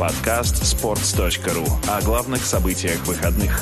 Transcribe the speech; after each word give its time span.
Подкаст 0.00 0.62
sports.ru 0.62 1.68
о 1.86 2.00
главных 2.00 2.42
событиях 2.42 3.06
выходных. 3.06 3.60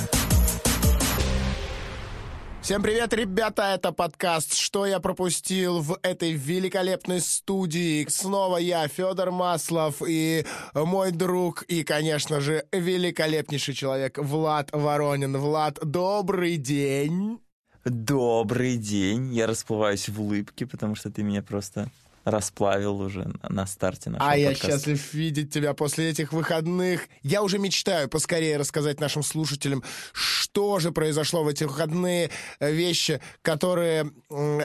Всем 2.62 2.80
привет, 2.80 3.12
ребята! 3.12 3.74
Это 3.74 3.90
подкаст 3.90 4.54
«Что 4.54 4.86
я 4.86 5.00
пропустил» 5.00 5.80
в 5.80 5.98
этой 6.00 6.30
великолепной 6.30 7.20
студии. 7.22 8.06
Снова 8.08 8.58
я, 8.58 8.86
Федор 8.86 9.32
Маслов, 9.32 10.00
и 10.06 10.46
мой 10.74 11.10
друг, 11.10 11.64
и, 11.64 11.82
конечно 11.82 12.40
же, 12.40 12.64
великолепнейший 12.70 13.74
человек 13.74 14.18
Влад 14.18 14.68
Воронин. 14.72 15.36
Влад, 15.38 15.80
добрый 15.82 16.56
день! 16.56 17.40
Добрый 17.84 18.76
день. 18.76 19.34
Я 19.34 19.48
расплываюсь 19.48 20.08
в 20.08 20.22
улыбке, 20.22 20.66
потому 20.66 20.94
что 20.94 21.10
ты 21.10 21.24
меня 21.24 21.42
просто 21.42 21.90
расплавил 22.30 23.00
уже 23.00 23.30
на 23.48 23.66
старте 23.66 24.10
нашего 24.10 24.30
А 24.30 24.36
я 24.36 24.50
подкаста. 24.50 24.72
счастлив 24.72 25.14
видеть 25.14 25.52
тебя 25.52 25.74
после 25.74 26.10
этих 26.10 26.32
выходных. 26.32 27.08
Я 27.22 27.42
уже 27.42 27.58
мечтаю 27.58 28.08
поскорее 28.08 28.56
рассказать 28.56 29.00
нашим 29.00 29.22
слушателям, 29.22 29.82
что 30.12 30.78
же 30.78 30.92
произошло 30.92 31.44
в 31.44 31.48
эти 31.48 31.64
выходные, 31.64 32.30
вещи, 32.60 33.20
которые 33.42 34.10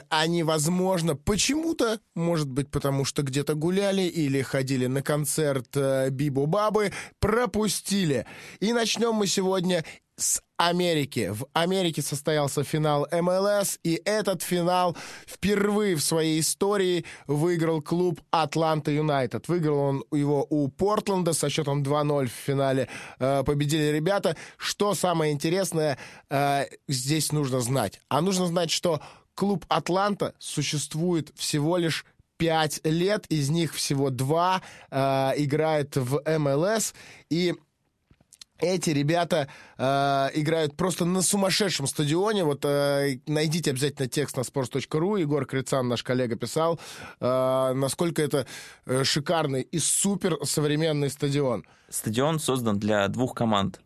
они, 0.08 0.42
возможно, 0.42 1.16
почему-то, 1.16 2.00
может 2.14 2.48
быть, 2.48 2.70
потому 2.70 3.04
что 3.04 3.22
где-то 3.22 3.54
гуляли 3.54 4.02
или 4.02 4.42
ходили 4.42 4.86
на 4.86 5.02
концерт 5.02 5.68
э, 5.76 6.10
Бибу-Бабы, 6.10 6.92
пропустили. 7.18 8.26
И 8.60 8.72
начнем 8.72 9.14
мы 9.14 9.26
сегодня 9.26 9.84
с 10.16 10.40
Америки. 10.56 11.30
В 11.32 11.46
Америке 11.52 12.02
состоялся 12.02 12.62
финал 12.62 13.06
МЛС, 13.10 13.78
и 13.82 14.00
этот 14.04 14.42
финал 14.42 14.96
впервые 15.26 15.96
в 15.96 16.02
своей 16.02 16.40
истории 16.40 17.04
выиграл 17.26 17.82
клуб 17.82 18.20
Атланта 18.30 18.90
Юнайтед. 18.90 19.48
Выиграл 19.48 19.78
он 19.78 20.04
его 20.12 20.46
у 20.48 20.68
Портленда 20.68 21.32
со 21.32 21.50
счетом 21.50 21.82
2-0 21.82 22.26
в 22.26 22.30
финале. 22.30 22.88
Э, 23.18 23.42
победили 23.44 23.92
ребята. 23.92 24.36
Что 24.56 24.94
самое 24.94 25.32
интересное 25.32 25.98
э, 26.30 26.66
здесь 26.88 27.32
нужно 27.32 27.60
знать? 27.60 28.00
А 28.08 28.20
нужно 28.20 28.46
знать, 28.46 28.70
что 28.70 29.00
клуб 29.34 29.64
Атланта 29.68 30.34
существует 30.38 31.32
всего 31.36 31.76
лишь 31.76 32.04
пять 32.36 32.80
лет, 32.84 33.26
из 33.28 33.50
них 33.50 33.74
всего 33.74 34.10
два 34.10 34.62
э, 34.90 35.32
играет 35.36 35.96
в 35.96 36.22
МЛС, 36.26 36.94
и 37.30 37.54
эти 38.58 38.90
ребята 38.90 39.48
э, 39.78 40.28
играют 40.34 40.76
просто 40.76 41.04
на 41.04 41.22
сумасшедшем 41.22 41.86
стадионе. 41.86 42.44
Вот 42.44 42.64
э, 42.64 43.18
найдите 43.26 43.70
обязательно 43.70 44.08
текст 44.08 44.36
на 44.36 44.42
sports.ru. 44.42 45.20
Егор 45.20 45.44
Крицан, 45.44 45.88
наш 45.88 46.02
коллега, 46.02 46.36
писал, 46.36 46.78
э, 47.20 47.72
насколько 47.74 48.22
это 48.22 48.46
э, 48.86 49.04
шикарный 49.04 49.62
и 49.62 49.78
супер 49.78 50.38
современный 50.44 51.10
стадион. 51.10 51.64
Стадион 51.88 52.38
создан 52.38 52.78
для 52.78 53.08
двух 53.08 53.34
команд, 53.34 53.80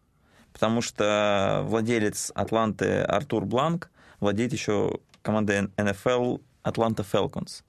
потому 0.53 0.83
что 0.83 1.63
владелец 1.65 2.31
Атланты 2.35 3.01
Артур 3.01 3.45
Бланк 3.45 3.91
владеет 4.21 4.53
еще 4.53 4.99
командой 5.23 5.69
НФЛ 5.77 6.39
Атланта 6.69 7.05
Falcons. 7.11 7.63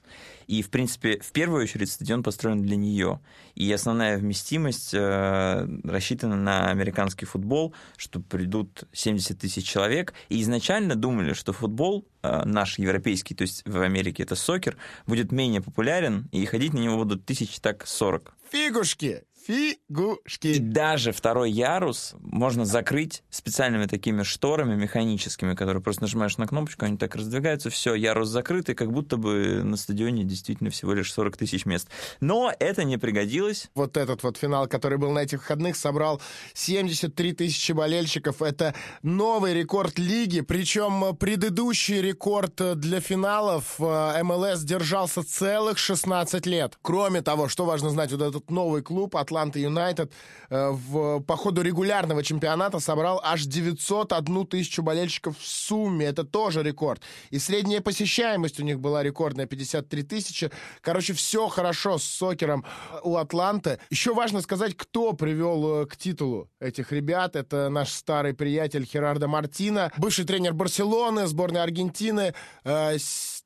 И, 0.47 0.61
в 0.61 0.69
принципе, 0.69 1.19
в 1.19 1.31
первую 1.31 1.63
очередь 1.63 1.91
стадион 1.91 2.23
построен 2.23 2.63
для 2.63 2.75
нее. 2.75 3.19
И 3.55 3.71
основная 3.71 4.17
вместимость 4.17 4.93
э, 4.93 5.67
рассчитана 5.83 6.35
на 6.35 6.71
американский 6.71 7.25
футбол, 7.25 7.73
что 7.97 8.19
придут 8.19 8.85
70 8.91 9.37
тысяч 9.37 9.65
человек. 9.67 10.13
И 10.29 10.41
изначально 10.41 10.95
думали, 10.95 11.33
что 11.33 11.53
футбол 11.53 12.07
э, 12.23 12.45
наш 12.45 12.79
европейский, 12.79 13.35
то 13.35 13.43
есть 13.43 13.61
в 13.65 13.79
Америке 13.81 14.23
это 14.23 14.35
сокер, 14.35 14.77
будет 15.05 15.31
менее 15.31 15.61
популярен, 15.61 16.27
и 16.31 16.45
ходить 16.45 16.73
на 16.73 16.79
него 16.79 16.97
будут 16.97 17.25
тысяч 17.25 17.59
так 17.59 17.85
40. 17.85 18.33
Фигушки! 18.51 19.23
И 19.49 19.79
Фигушки! 19.87 20.59
даже 20.59 21.11
второй 21.11 21.49
ярус 21.49 22.13
можно 22.19 22.65
закрыть 22.65 23.23
специальными 23.31 23.87
такими 23.87 24.21
шторами 24.21 24.75
механическими, 24.75 25.55
которые 25.55 25.81
просто 25.81 26.03
нажимаешь 26.03 26.37
на 26.37 26.45
кнопочку, 26.45 26.85
они 26.85 26.97
так 26.97 27.15
раздвигаются, 27.15 27.71
все, 27.71 27.95
ярус 27.95 28.29
закрыт, 28.29 28.69
и 28.69 28.75
как 28.75 28.91
будто 28.91 29.17
бы 29.17 29.63
на 29.63 29.75
стадионе 29.75 30.23
действительно 30.23 30.69
всего 30.69 30.93
лишь 30.93 31.11
40 31.11 31.37
тысяч 31.37 31.65
мест. 31.65 31.89
Но 32.19 32.53
это 32.59 32.83
не 32.83 32.97
пригодилось. 32.97 33.71
Вот 33.73 33.97
этот 33.97 34.21
вот 34.21 34.37
финал, 34.37 34.67
который 34.67 34.99
был 34.99 35.09
на 35.09 35.19
этих 35.19 35.39
выходных, 35.39 35.75
собрал 35.75 36.21
73 36.53 37.33
тысячи 37.33 37.71
болельщиков. 37.71 38.43
Это 38.43 38.75
новый 39.01 39.55
рекорд 39.55 39.97
лиги, 39.97 40.41
причем 40.41 41.15
предыдущий 41.15 42.01
рекорд 42.01 42.79
для 42.79 43.01
финалов 43.01 43.77
э, 43.79 44.21
МЛС 44.21 44.61
держался 44.61 45.23
целых 45.23 45.79
16 45.79 46.45
лет. 46.45 46.77
Кроме 46.83 47.23
того, 47.23 47.47
что 47.47 47.65
важно 47.65 47.89
знать, 47.89 48.11
вот 48.11 48.21
этот 48.21 48.51
новый 48.51 48.83
клуб 48.83 49.15
Атланта 49.39 49.59
Юнайтед 49.59 50.11
э, 50.49 50.69
в, 50.69 51.21
по 51.21 51.37
ходу 51.37 51.61
регулярного 51.61 52.23
чемпионата 52.23 52.79
собрал 52.79 53.21
аж 53.23 53.45
901 53.45 54.47
тысячу 54.47 54.83
болельщиков 54.83 55.37
в 55.37 55.47
сумме. 55.47 56.07
Это 56.07 56.25
тоже 56.25 56.61
рекорд. 56.61 57.01
И 57.29 57.39
средняя 57.39 57.79
посещаемость 57.79 58.59
у 58.59 58.63
них 58.63 58.79
была 58.79 59.01
рекордная 59.01 59.45
53 59.45 60.03
тысячи. 60.03 60.51
Короче, 60.81 61.13
все 61.13 61.47
хорошо 61.47 61.97
с 61.97 62.03
сокером 62.03 62.65
у 63.03 63.15
Атланты. 63.15 63.79
Еще 63.89 64.13
важно 64.13 64.41
сказать, 64.41 64.75
кто 64.75 65.13
привел 65.13 65.83
э, 65.83 65.85
к 65.85 65.95
титулу 65.95 66.49
этих 66.59 66.91
ребят. 66.91 67.35
Это 67.35 67.69
наш 67.69 67.89
старый 67.89 68.33
приятель 68.33 68.85
Херардо 68.85 69.27
Мартина, 69.27 69.91
бывший 69.97 70.25
тренер 70.25 70.53
Барселоны, 70.53 71.27
сборной 71.27 71.63
Аргентины. 71.63 72.33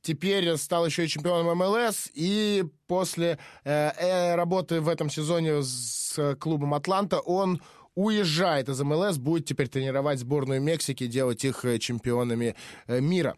Теперь 0.03 0.58
стал 0.58 0.86
еще 0.86 1.06
и 1.06 1.08
чемпионом 1.08 1.58
МЛС. 1.58 2.09
И 2.14 2.66
после 2.88 3.40
э, 3.64 3.91
э, 3.97 4.36
работы 4.36 4.81
в 4.81 4.90
этом 4.90 5.09
сезоне 5.09 5.64
с 5.64 6.36
клубом 6.40 6.74
Атланта 6.74 7.19
он 7.19 7.62
уезжает 7.96 8.69
из 8.69 8.81
МЛС, 8.81 9.18
будет 9.18 9.46
теперь 9.46 9.69
тренировать 9.69 10.19
сборную 10.19 10.62
Мексики, 10.62 11.08
делать 11.08 11.46
их 11.46 11.64
э, 11.64 11.80
чемпионами 11.80 12.56
э, 12.88 13.00
мира. 13.00 13.38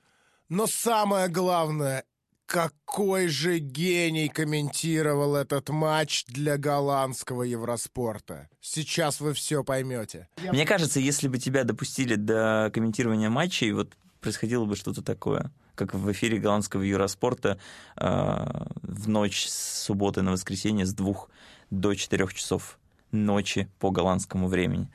Но 0.49 0.65
самое 0.65 1.27
главное, 1.27 2.03
какой 2.47 3.27
же 3.27 3.59
гений 3.59 4.27
комментировал 4.27 5.35
этот 5.35 5.69
матч 5.69 6.25
для 6.25 6.57
голландского 6.57 7.43
Евроспорта. 7.43 8.49
Сейчас 8.59 9.19
вы 9.19 9.33
все 9.33 9.63
поймете. 9.63 10.29
Мне 10.51 10.65
кажется, 10.65 10.99
если 10.99 11.27
бы 11.27 11.37
тебя 11.37 11.63
допустили 11.63 12.15
до 12.15 12.71
комментирования 12.73 13.29
матчей, 13.29 13.71
вот 13.71 13.93
происходило 14.19 14.65
бы 14.65 14.75
что-то 14.75 15.03
такое, 15.03 15.51
как 15.75 15.93
в 15.93 16.11
эфире 16.11 16.39
голландского 16.39 16.81
Юроспорта 16.81 17.57
э, 17.97 18.65
в 18.81 19.09
ночь 19.09 19.45
с 19.47 19.83
субботы 19.83 20.21
на 20.21 20.31
воскресенье 20.31 20.85
с 20.85 20.93
двух 20.93 21.29
до 21.69 21.93
четырех 21.93 22.33
часов 22.33 22.79
ночи 23.11 23.69
по 23.79 23.91
голландскому 23.91 24.47
времени. 24.47 24.89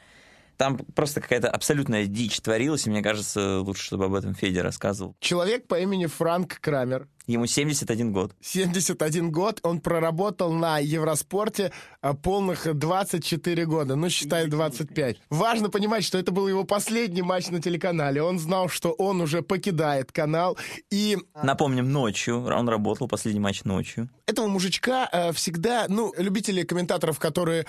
Там 0.60 0.76
просто 0.76 1.22
какая-то 1.22 1.48
абсолютная 1.48 2.04
дичь 2.04 2.38
творилась, 2.42 2.86
и 2.86 2.90
мне 2.90 3.02
кажется, 3.02 3.60
лучше, 3.60 3.82
чтобы 3.82 4.04
об 4.04 4.14
этом 4.14 4.34
Федя 4.34 4.62
рассказывал. 4.62 5.16
Человек 5.18 5.66
по 5.66 5.80
имени 5.80 6.04
Франк 6.04 6.60
Крамер, 6.60 7.08
Ему 7.26 7.46
71 7.46 8.12
год. 8.12 8.32
71 8.42 9.30
год, 9.32 9.60
он 9.62 9.80
проработал 9.80 10.52
на 10.52 10.78
Евроспорте 10.78 11.72
а, 12.02 12.12
полных 12.12 12.76
24 12.76 13.64
года, 13.64 13.96
ну, 13.96 14.10
считай, 14.10 14.48
25. 14.48 15.16
Важно 15.30 15.70
понимать, 15.70 16.04
что 16.04 16.18
это 16.18 16.30
был 16.30 16.46
его 16.46 16.64
последний 16.64 17.22
матч 17.22 17.48
на 17.48 17.62
телеканале. 17.62 18.22
Он 18.22 18.38
знал, 18.38 18.68
что 18.68 18.90
он 18.92 19.22
уже 19.22 19.40
покидает 19.40 20.12
канал, 20.12 20.58
и 20.90 21.16
Напомним, 21.42 21.90
ночью, 21.90 22.44
он 22.44 22.68
работал, 22.68 23.08
последний 23.08 23.40
матч 23.40 23.64
ночью. 23.64 24.10
этого 24.26 24.46
мужичка 24.46 25.08
э, 25.10 25.32
всегда, 25.32 25.86
ну, 25.88 26.12
любители 26.18 26.64
комментаторов, 26.64 27.18
которые 27.18 27.64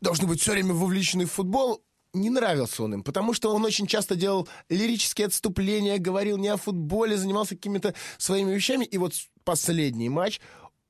должны 0.00 0.26
быть 0.26 0.40
все 0.40 0.52
время 0.52 0.72
вовлечены 0.72 1.26
в 1.26 1.32
футбол, 1.32 1.82
не 2.12 2.30
нравился 2.30 2.82
он 2.82 2.94
им, 2.94 3.02
потому 3.02 3.32
что 3.32 3.54
он 3.54 3.64
очень 3.64 3.86
часто 3.86 4.14
делал 4.14 4.48
лирические 4.68 5.26
отступления, 5.26 5.98
говорил 5.98 6.36
не 6.36 6.48
о 6.48 6.56
футболе, 6.56 7.16
занимался 7.16 7.54
какими-то 7.54 7.94
своими 8.18 8.52
вещами. 8.52 8.84
И 8.84 8.98
вот 8.98 9.14
последний 9.44 10.08
матч 10.08 10.40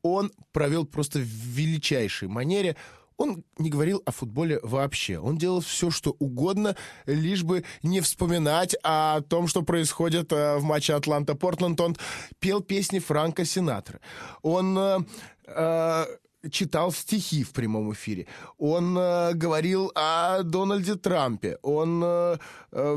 он 0.02 0.32
провел 0.52 0.84
просто 0.84 1.18
в 1.20 1.22
величайшей 1.22 2.28
манере. 2.28 2.76
Он 3.16 3.44
не 3.58 3.70
говорил 3.70 4.02
о 4.04 4.10
футболе 4.10 4.58
вообще. 4.62 5.18
Он 5.18 5.38
делал 5.38 5.60
все, 5.60 5.90
что 5.90 6.16
угодно, 6.18 6.76
лишь 7.06 7.44
бы 7.44 7.62
не 7.82 8.00
вспоминать 8.00 8.74
о 8.82 9.20
том, 9.20 9.46
что 9.46 9.62
происходит 9.62 10.32
э, 10.32 10.56
в 10.56 10.64
матче 10.64 10.94
Атланта-Портленд. 10.94 11.80
Он 11.80 11.96
пел 12.40 12.62
песни 12.62 12.98
Франка 12.98 13.44
Синатры. 13.44 14.00
Он 14.42 14.76
э, 14.76 14.98
э, 15.46 16.06
читал 16.50 16.92
стихи 16.92 17.44
в 17.44 17.52
прямом 17.52 17.92
эфире. 17.92 18.26
Он 18.58 18.96
э, 18.98 19.34
говорил 19.34 19.92
о 19.94 20.42
Дональде 20.42 20.96
Трампе. 20.96 21.58
Он 21.62 22.02
э, 22.04 22.36
э, 22.72 22.96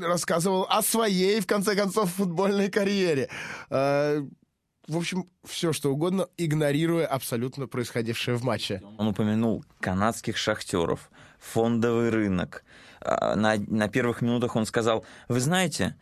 рассказывал 0.00 0.66
о 0.68 0.82
своей, 0.82 1.40
в 1.40 1.46
конце 1.46 1.76
концов, 1.76 2.10
футбольной 2.12 2.70
карьере. 2.70 3.28
Э, 3.70 4.22
в 4.86 4.96
общем, 4.96 5.28
все 5.44 5.72
что 5.72 5.90
угодно, 5.90 6.28
игнорируя 6.36 7.06
абсолютно 7.06 7.66
происходившее 7.66 8.36
в 8.36 8.44
матче. 8.44 8.82
Он 8.98 9.08
упомянул 9.08 9.64
канадских 9.80 10.36
шахтеров, 10.36 11.10
фондовый 11.38 12.10
рынок. 12.10 12.64
А, 13.00 13.34
На, 13.34 13.56
на 13.56 13.88
первых 13.88 14.20
минутах 14.20 14.56
он 14.56 14.66
сказал, 14.66 15.04
вы 15.28 15.40
знаете, 15.40 15.96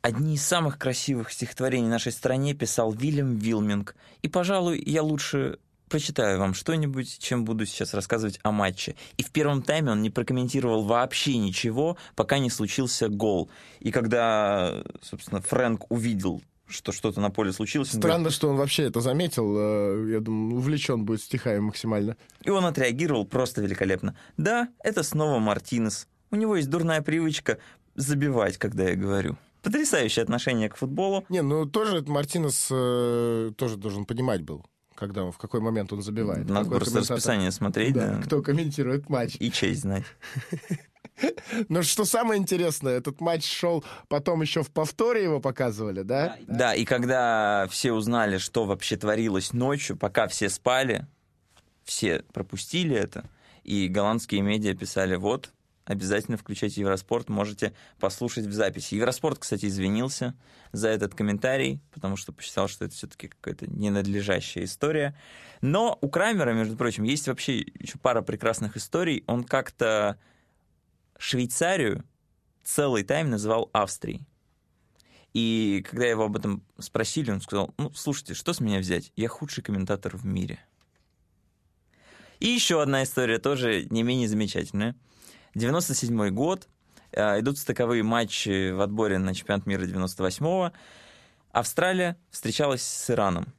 одни 0.00 0.34
из 0.34 0.46
самых 0.46 0.78
красивых 0.78 1.32
стихотворений 1.32 1.88
нашей 1.88 2.12
стране 2.12 2.54
писал 2.54 2.92
Вильям 2.92 3.36
Вилминг, 3.36 3.96
и, 4.22 4.28
пожалуй, 4.28 4.80
я 4.84 5.02
лучше 5.02 5.58
почитаю 5.94 6.40
вам 6.40 6.54
что-нибудь, 6.54 7.20
чем 7.20 7.44
буду 7.44 7.66
сейчас 7.66 7.94
рассказывать 7.94 8.40
о 8.42 8.50
матче. 8.50 8.96
И 9.16 9.22
в 9.22 9.30
первом 9.30 9.62
тайме 9.62 9.92
он 9.92 10.02
не 10.02 10.10
прокомментировал 10.10 10.82
вообще 10.82 11.36
ничего, 11.36 11.96
пока 12.16 12.40
не 12.40 12.50
случился 12.50 13.08
гол. 13.08 13.48
И 13.78 13.92
когда, 13.92 14.82
собственно, 15.00 15.40
Фрэнк 15.40 15.88
увидел 15.92 16.42
что 16.66 16.90
что-то 16.90 17.20
на 17.20 17.30
поле 17.30 17.52
случилось. 17.52 17.90
Странно, 17.90 18.24
говорит, 18.24 18.32
что 18.32 18.48
он 18.48 18.56
вообще 18.56 18.84
это 18.84 19.00
заметил. 19.00 19.54
Э, 19.56 20.10
я 20.10 20.20
думаю, 20.20 20.56
увлечен 20.56 21.04
будет 21.04 21.22
стихами 21.22 21.60
максимально. 21.60 22.16
И 22.42 22.50
он 22.50 22.64
отреагировал 22.64 23.24
просто 23.24 23.60
великолепно. 23.60 24.16
Да, 24.36 24.68
это 24.82 25.04
снова 25.04 25.38
Мартинес. 25.38 26.08
У 26.32 26.36
него 26.36 26.56
есть 26.56 26.70
дурная 26.70 27.02
привычка 27.02 27.58
забивать, 27.94 28.58
когда 28.58 28.88
я 28.88 28.96
говорю. 28.96 29.36
Потрясающее 29.62 30.24
отношение 30.24 30.70
к 30.70 30.76
футболу. 30.76 31.24
Не, 31.28 31.42
ну 31.42 31.66
тоже 31.66 32.02
Мартинес 32.04 32.68
э, 32.72 33.52
тоже 33.56 33.76
должен 33.76 34.06
понимать 34.06 34.42
был 34.42 34.64
когда 34.94 35.24
он, 35.24 35.32
в 35.32 35.38
какой 35.38 35.60
момент 35.60 35.92
он 35.92 36.02
забивает. 36.02 36.48
Надо 36.48 36.70
просто 36.70 37.00
расписание 37.00 37.50
смотреть. 37.50 37.94
Да, 37.94 38.16
да, 38.16 38.22
кто 38.22 38.42
комментирует 38.42 39.08
матч. 39.08 39.36
И 39.38 39.50
честь 39.50 39.82
знать. 39.82 40.04
Но 41.68 41.82
что 41.82 42.04
самое 42.04 42.40
интересное, 42.40 42.96
этот 42.96 43.20
матч 43.20 43.44
шел 43.44 43.84
потом 44.08 44.42
еще 44.42 44.62
в 44.62 44.70
повторе 44.70 45.22
его 45.22 45.40
показывали, 45.40 46.02
да? 46.02 46.36
Да, 46.48 46.74
и 46.74 46.84
когда 46.84 47.68
все 47.70 47.92
узнали, 47.92 48.38
что 48.38 48.64
вообще 48.64 48.96
творилось 48.96 49.52
ночью, 49.52 49.96
пока 49.96 50.26
все 50.26 50.48
спали, 50.48 51.06
все 51.84 52.24
пропустили 52.32 52.96
это, 52.96 53.28
и 53.62 53.88
голландские 53.88 54.42
медиа 54.42 54.74
писали, 54.74 55.14
вот, 55.16 55.52
обязательно 55.84 56.36
включайте 56.36 56.80
Евроспорт, 56.80 57.28
можете 57.28 57.74
послушать 57.98 58.46
в 58.46 58.52
записи. 58.52 58.94
Евроспорт, 58.94 59.38
кстати, 59.38 59.66
извинился 59.66 60.34
за 60.72 60.88
этот 60.88 61.14
комментарий, 61.14 61.80
потому 61.92 62.16
что 62.16 62.32
посчитал, 62.32 62.68
что 62.68 62.84
это 62.84 62.94
все-таки 62.94 63.28
какая-то 63.28 63.66
ненадлежащая 63.66 64.64
история. 64.64 65.16
Но 65.60 65.98
у 66.00 66.08
Крамера, 66.08 66.52
между 66.52 66.76
прочим, 66.76 67.04
есть 67.04 67.28
вообще 67.28 67.58
еще 67.58 67.98
пара 67.98 68.22
прекрасных 68.22 68.76
историй. 68.76 69.24
Он 69.26 69.44
как-то 69.44 70.18
Швейцарию 71.18 72.04
целый 72.64 73.04
тайм 73.04 73.30
называл 73.30 73.70
Австрией. 73.72 74.26
И 75.32 75.84
когда 75.88 76.06
его 76.06 76.24
об 76.24 76.36
этом 76.36 76.62
спросили, 76.78 77.30
он 77.30 77.40
сказал, 77.40 77.74
ну, 77.76 77.92
слушайте, 77.92 78.34
что 78.34 78.52
с 78.52 78.60
меня 78.60 78.78
взять? 78.78 79.12
Я 79.16 79.28
худший 79.28 79.64
комментатор 79.64 80.16
в 80.16 80.24
мире. 80.24 80.60
И 82.38 82.48
еще 82.48 82.80
одна 82.82 83.02
история, 83.02 83.38
тоже 83.38 83.86
не 83.90 84.02
менее 84.02 84.28
замечательная. 84.28 84.94
97 85.54 86.30
год, 86.30 86.68
э, 87.12 87.40
идут 87.40 87.58
стыковые 87.58 88.02
матчи 88.02 88.70
в 88.70 88.80
отборе 88.80 89.18
на 89.18 89.34
чемпионат 89.34 89.66
мира 89.66 89.82
98-го. 89.82 90.72
Австралия 91.52 92.16
встречалась 92.30 92.82
с 92.82 93.10
Ираном. 93.10 93.52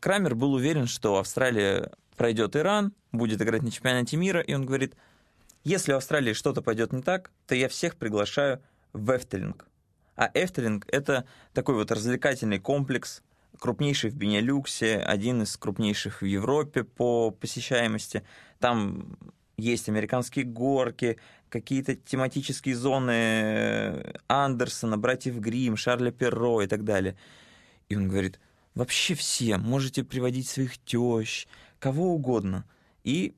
Крамер 0.00 0.34
был 0.34 0.52
уверен, 0.52 0.86
что 0.86 1.18
Австралия 1.18 1.90
пройдет 2.16 2.54
Иран, 2.54 2.92
будет 3.10 3.42
играть 3.42 3.62
на 3.62 3.70
чемпионате 3.70 4.16
мира, 4.16 4.40
и 4.40 4.54
он 4.54 4.64
говорит, 4.64 4.94
если 5.64 5.92
в 5.92 5.96
Австралии 5.96 6.32
что-то 6.32 6.62
пойдет 6.62 6.92
не 6.92 7.02
так, 7.02 7.30
то 7.46 7.54
я 7.54 7.68
всех 7.68 7.96
приглашаю 7.96 8.62
в 8.92 9.16
Эфтелинг. 9.16 9.66
А 10.14 10.30
Эфтелинг— 10.34 10.84
это 10.88 11.26
такой 11.52 11.74
вот 11.74 11.90
развлекательный 11.90 12.58
комплекс, 12.58 13.22
крупнейший 13.58 14.10
в 14.10 14.16
Бенелюксе, 14.16 14.98
один 14.98 15.42
из 15.42 15.56
крупнейших 15.56 16.22
в 16.22 16.24
Европе 16.24 16.84
по 16.84 17.30
посещаемости. 17.30 18.24
Там 18.58 19.16
есть 19.58 19.88
американские 19.88 20.44
горки, 20.44 21.18
какие-то 21.50 21.96
тематические 21.96 22.76
зоны 22.76 24.14
Андерсона, 24.28 24.96
братьев 24.96 25.38
Грим, 25.38 25.76
Шарля 25.76 26.10
Перро 26.10 26.62
и 26.62 26.66
так 26.66 26.84
далее. 26.84 27.16
И 27.88 27.96
он 27.96 28.08
говорит, 28.08 28.40
вообще 28.74 29.14
все, 29.14 29.58
можете 29.58 30.04
приводить 30.04 30.48
своих 30.48 30.78
тещ, 30.78 31.46
кого 31.78 32.14
угодно. 32.14 32.64
И 33.02 33.34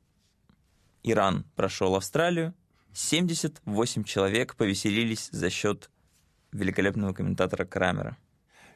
Иран 1.02 1.44
прошел 1.56 1.96
Австралию, 1.96 2.54
78 2.92 4.04
человек 4.04 4.56
повеселились 4.56 5.30
за 5.32 5.48
счет 5.48 5.90
великолепного 6.52 7.14
комментатора 7.14 7.64
Крамера. 7.64 8.18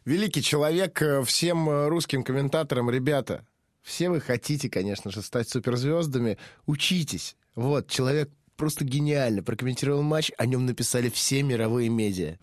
Великий 0.04 0.42
человек 0.42 1.00
э, 1.02 1.22
всем 1.24 1.68
э, 1.68 1.88
русским 1.88 2.22
комментаторам, 2.22 2.90
ребята, 2.90 3.46
все 3.84 4.08
вы 4.08 4.20
хотите, 4.20 4.70
конечно 4.70 5.10
же, 5.10 5.22
стать 5.22 5.48
суперзвездами, 5.48 6.38
учитесь. 6.66 7.36
Вот, 7.54 7.86
человек 7.86 8.30
просто 8.56 8.84
гениально 8.84 9.42
прокомментировал 9.42 10.02
матч, 10.02 10.32
о 10.38 10.46
нем 10.46 10.64
написали 10.64 11.10
все 11.10 11.42
мировые 11.42 11.90
медиа. 11.90 12.38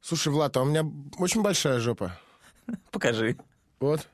Слушай, 0.00 0.32
Влад, 0.32 0.56
а 0.56 0.62
у 0.62 0.64
меня 0.64 0.84
очень 1.18 1.42
большая 1.42 1.80
жопа. 1.80 2.18
Покажи. 2.90 3.36
Вот. 3.80 4.08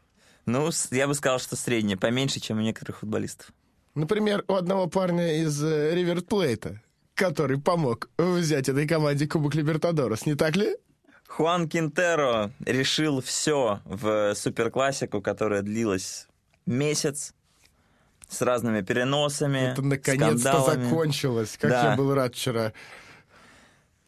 Ну, 0.46 0.70
я 0.90 1.06
бы 1.06 1.14
сказал, 1.14 1.38
что 1.38 1.54
средняя, 1.56 1.98
поменьше, 1.98 2.40
чем 2.40 2.58
у 2.58 2.62
некоторых 2.62 3.00
футболистов. 3.00 3.52
Например, 3.94 4.44
у 4.48 4.54
одного 4.54 4.86
парня 4.86 5.42
из 5.42 5.62
э, 5.62 5.94
Риверплейта, 5.94 6.82
который 7.14 7.58
помог 7.58 8.10
взять 8.18 8.68
этой 8.68 8.86
команде 8.86 9.26
Кубок 9.26 9.54
Либертадорос, 9.54 10.26
не 10.26 10.34
так 10.34 10.56
ли? 10.56 10.76
Хуан 11.28 11.68
Кинтеро 11.68 12.50
решил 12.64 13.20
все 13.20 13.80
в 13.84 14.34
суперклассику, 14.34 15.20
которая 15.20 15.62
длилась 15.62 16.28
месяц 16.66 17.34
с 18.28 18.42
разными 18.42 18.80
переносами. 18.80 19.72
Это 19.72 19.82
наконец-то 19.82 20.60
закончилось. 20.60 21.56
Как 21.60 21.70
да. 21.70 21.90
я 21.90 21.96
был 21.96 22.14
рад 22.14 22.34
вчера. 22.34 22.72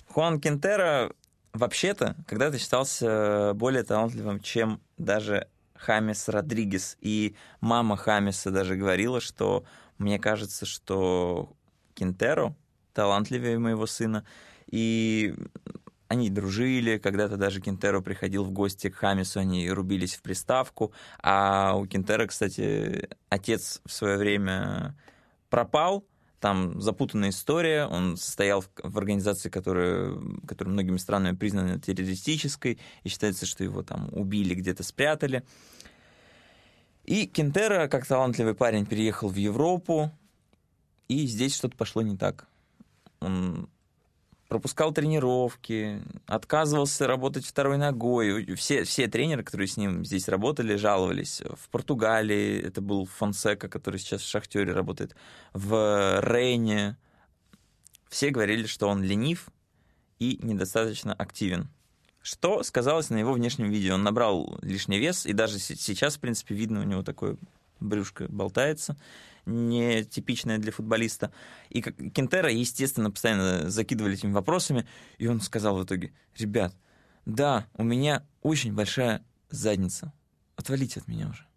Хуан 0.08 0.40
Кинтеро 0.40 1.12
вообще-то 1.52 2.16
когда-то 2.26 2.58
считался 2.58 3.52
более 3.54 3.82
талантливым, 3.82 4.40
чем 4.40 4.80
даже 4.96 5.48
Хамис 5.74 6.28
Родригес. 6.28 6.96
И 7.00 7.36
мама 7.60 7.96
Хамиса 7.96 8.50
даже 8.50 8.76
говорила, 8.76 9.20
что 9.20 9.64
мне 9.98 10.18
кажется, 10.18 10.66
что 10.66 11.52
Кинтеро 11.94 12.54
талантливее 12.94 13.58
моего 13.58 13.86
сына. 13.86 14.24
И 14.70 15.34
они 16.08 16.30
дружили, 16.30 16.96
когда-то 16.96 17.36
даже 17.36 17.60
Кинтеро 17.60 18.00
приходил 18.00 18.42
в 18.42 18.50
гости 18.50 18.88
к 18.88 18.96
Хамису, 18.96 19.40
они 19.40 19.70
рубились 19.70 20.14
в 20.14 20.22
приставку. 20.22 20.92
А 21.22 21.74
у 21.76 21.86
Кинтера, 21.86 22.26
кстати, 22.26 23.10
отец 23.28 23.82
в 23.84 23.92
свое 23.92 24.16
время 24.16 24.96
пропал, 25.50 26.06
там 26.40 26.80
запутанная 26.80 27.30
история, 27.30 27.86
он 27.86 28.16
состоял 28.16 28.62
в, 28.62 28.70
в 28.82 28.96
организации, 28.96 29.50
которая, 29.50 30.14
которая 30.46 30.72
многими 30.72 30.96
странами 30.96 31.36
признана 31.36 31.78
террористической, 31.78 32.78
и 33.02 33.08
считается, 33.08 33.44
что 33.44 33.62
его 33.62 33.82
там 33.82 34.08
убили, 34.12 34.54
где-то 34.54 34.84
спрятали. 34.84 35.44
И 37.04 37.26
Кентера, 37.26 37.88
как 37.88 38.06
талантливый 38.06 38.54
парень, 38.54 38.86
переехал 38.86 39.28
в 39.28 39.36
Европу, 39.36 40.10
и 41.08 41.26
здесь 41.26 41.54
что-то 41.54 41.76
пошло 41.76 42.02
не 42.02 42.16
так. 42.16 42.46
Он 43.20 43.68
пропускал 44.48 44.92
тренировки, 44.92 46.02
отказывался 46.26 47.06
работать 47.06 47.44
второй 47.44 47.76
ногой. 47.76 48.54
Все, 48.54 48.84
все 48.84 49.06
тренеры, 49.06 49.42
которые 49.42 49.68
с 49.68 49.76
ним 49.76 50.04
здесь 50.04 50.28
работали, 50.28 50.76
жаловались. 50.76 51.42
В 51.42 51.68
Португалии 51.68 52.60
это 52.60 52.80
был 52.80 53.04
Фонсека, 53.04 53.68
который 53.68 54.00
сейчас 54.00 54.22
в 54.22 54.28
Шахтере 54.28 54.72
работает. 54.72 55.14
В 55.52 56.20
Рейне 56.22 56.96
все 58.08 58.30
говорили, 58.30 58.66
что 58.66 58.88
он 58.88 59.02
ленив 59.02 59.48
и 60.18 60.38
недостаточно 60.42 61.12
активен. 61.12 61.68
Что 62.22 62.62
сказалось 62.62 63.10
на 63.10 63.16
его 63.16 63.32
внешнем 63.32 63.70
виде? 63.70 63.92
Он 63.92 64.02
набрал 64.02 64.58
лишний 64.62 64.98
вес, 64.98 65.26
и 65.26 65.32
даже 65.32 65.58
сейчас, 65.58 66.16
в 66.16 66.20
принципе, 66.20 66.54
видно 66.54 66.80
у 66.80 66.84
него 66.84 67.02
такое 67.02 67.36
брюшко 67.80 68.26
болтается 68.28 68.96
нетипичная 69.48 70.58
для 70.58 70.72
футболиста. 70.72 71.32
И 71.70 71.80
Кентера, 71.82 72.50
естественно, 72.50 73.10
постоянно 73.10 73.70
закидывали 73.70 74.14
этими 74.14 74.32
вопросами, 74.32 74.86
и 75.18 75.26
он 75.26 75.40
сказал 75.40 75.78
в 75.78 75.84
итоге, 75.84 76.12
ребят, 76.36 76.74
да, 77.26 77.66
у 77.74 77.82
меня 77.82 78.26
очень 78.42 78.74
большая 78.74 79.24
задница, 79.50 80.12
отвалите 80.56 81.00
от 81.00 81.08
меня 81.08 81.28
уже. 81.28 81.47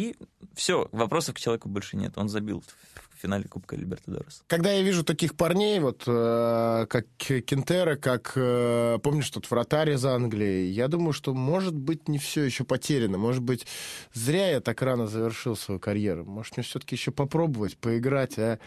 И 0.00 0.16
все, 0.54 0.88
вопросов 0.92 1.34
к 1.34 1.38
человеку 1.38 1.68
больше 1.68 1.98
нет. 1.98 2.16
Он 2.16 2.30
забил 2.30 2.62
в 2.62 3.20
финале 3.20 3.44
Кубка 3.44 3.76
Либертадорес. 3.76 4.42
Когда 4.46 4.72
я 4.72 4.80
вижу 4.80 5.04
таких 5.04 5.36
парней, 5.36 5.78
вот 5.78 6.04
э, 6.06 6.86
как 6.88 7.04
Кентера, 7.18 7.96
как, 7.96 8.32
э, 8.34 8.98
помнишь, 9.02 9.28
тот 9.28 9.50
вратарь 9.50 9.90
из 9.90 10.02
Англии, 10.06 10.68
я 10.68 10.88
думаю, 10.88 11.12
что, 11.12 11.34
может 11.34 11.74
быть, 11.74 12.08
не 12.08 12.16
все 12.16 12.42
еще 12.44 12.64
потеряно. 12.64 13.18
Может 13.18 13.42
быть, 13.42 13.66
зря 14.14 14.52
я 14.52 14.60
так 14.60 14.80
рано 14.80 15.06
завершил 15.06 15.54
свою 15.54 15.78
карьеру. 15.78 16.24
Может, 16.24 16.56
мне 16.56 16.64
все-таки 16.64 16.94
еще 16.94 17.10
попробовать, 17.10 17.76
поиграть, 17.76 18.38
а? 18.38 18.58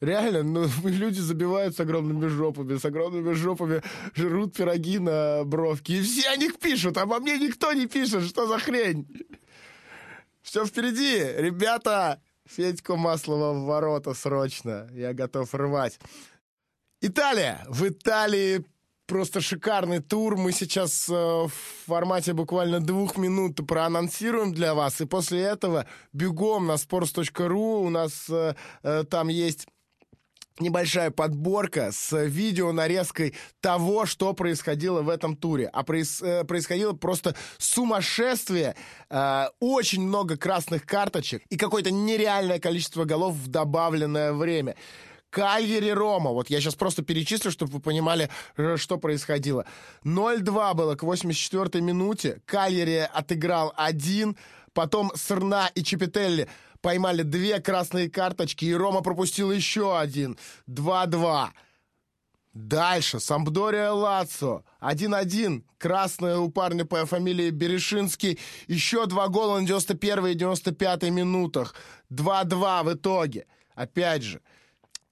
Реально, 0.00 0.42
ну, 0.44 0.66
люди 0.88 1.20
забивают 1.20 1.76
с 1.76 1.80
огромными 1.80 2.26
жопами, 2.26 2.78
с 2.78 2.84
огромными 2.86 3.32
жопами 3.32 3.82
жрут 4.16 4.56
пироги 4.56 4.98
на 4.98 5.44
бровке. 5.44 5.98
И 5.98 6.00
все 6.00 6.30
о 6.30 6.36
них 6.36 6.58
пишут, 6.58 6.96
а 6.96 7.02
обо 7.02 7.20
мне 7.20 7.38
никто 7.38 7.70
не 7.74 7.86
пишет. 7.86 8.22
Что 8.24 8.46
за 8.46 8.58
хрень? 8.58 9.06
Все 10.42 10.64
впереди, 10.64 11.18
ребята! 11.36 12.20
Федьку 12.46 12.96
Маслова 12.96 13.52
в 13.52 13.64
ворота 13.64 14.14
срочно. 14.14 14.88
Я 14.92 15.12
готов 15.12 15.54
рвать. 15.54 16.00
Италия. 17.00 17.64
В 17.68 17.86
Италии 17.88 18.64
просто 19.06 19.40
шикарный 19.40 20.00
тур. 20.00 20.36
Мы 20.36 20.52
сейчас 20.52 21.08
э, 21.08 21.12
в 21.12 21.52
формате 21.86 22.32
буквально 22.32 22.80
двух 22.80 23.16
минут 23.16 23.64
проанонсируем 23.66 24.52
для 24.52 24.74
вас. 24.74 25.00
И 25.00 25.04
после 25.04 25.42
этого 25.42 25.86
бегом 26.12 26.66
на 26.66 26.72
sports.ru. 26.72 27.86
У 27.86 27.90
нас 27.90 28.26
э, 28.28 28.54
э, 28.82 29.04
там 29.08 29.28
есть 29.28 29.66
небольшая 30.60 31.10
подборка 31.10 31.90
с 31.92 32.16
видео 32.16 32.72
нарезкой 32.72 33.34
того, 33.60 34.06
что 34.06 34.32
происходило 34.32 35.02
в 35.02 35.08
этом 35.08 35.36
туре. 35.36 35.68
А 35.72 35.82
проис, 35.82 36.22
э, 36.22 36.44
происходило 36.44 36.92
просто 36.92 37.34
сумасшествие, 37.58 38.76
э, 39.08 39.44
очень 39.60 40.02
много 40.02 40.36
красных 40.36 40.86
карточек 40.86 41.42
и 41.48 41.56
какое-то 41.56 41.90
нереальное 41.90 42.58
количество 42.58 43.04
голов 43.04 43.34
в 43.34 43.48
добавленное 43.48 44.32
время. 44.32 44.76
Кальери 45.30 45.90
Рома. 45.90 46.32
Вот 46.32 46.50
я 46.50 46.60
сейчас 46.60 46.74
просто 46.74 47.02
перечислю, 47.02 47.50
чтобы 47.50 47.72
вы 47.72 47.80
понимали, 47.80 48.28
э, 48.56 48.76
что 48.76 48.98
происходило. 48.98 49.64
0-2 50.04 50.74
было 50.74 50.96
к 50.96 51.04
84-й 51.04 51.80
минуте. 51.80 52.42
Кальери 52.46 53.08
отыграл 53.12 53.72
один. 53.76 54.36
Потом 54.72 55.10
Срна 55.14 55.68
и 55.74 55.82
Чепетелли 55.82 56.48
поймали 56.80 57.22
две 57.22 57.60
красные 57.60 58.10
карточки, 58.10 58.64
и 58.64 58.74
Рома 58.74 59.02
пропустил 59.02 59.50
еще 59.50 59.98
один. 59.98 60.38
2-2. 60.68 61.48
Дальше. 62.52 63.20
Сампдория 63.20 63.90
Лацо. 63.92 64.64
1-1. 64.80 65.64
Красная 65.78 66.38
у 66.38 66.50
парня 66.50 66.84
по 66.84 67.06
фамилии 67.06 67.50
Берешинский. 67.50 68.38
Еще 68.66 69.06
два 69.06 69.28
гола 69.28 69.60
на 69.60 69.66
91 69.66 70.26
и 70.26 70.34
95 70.34 71.02
минутах. 71.04 71.74
2-2 72.10 72.84
в 72.84 72.94
итоге. 72.94 73.46
Опять 73.74 74.22
же. 74.22 74.40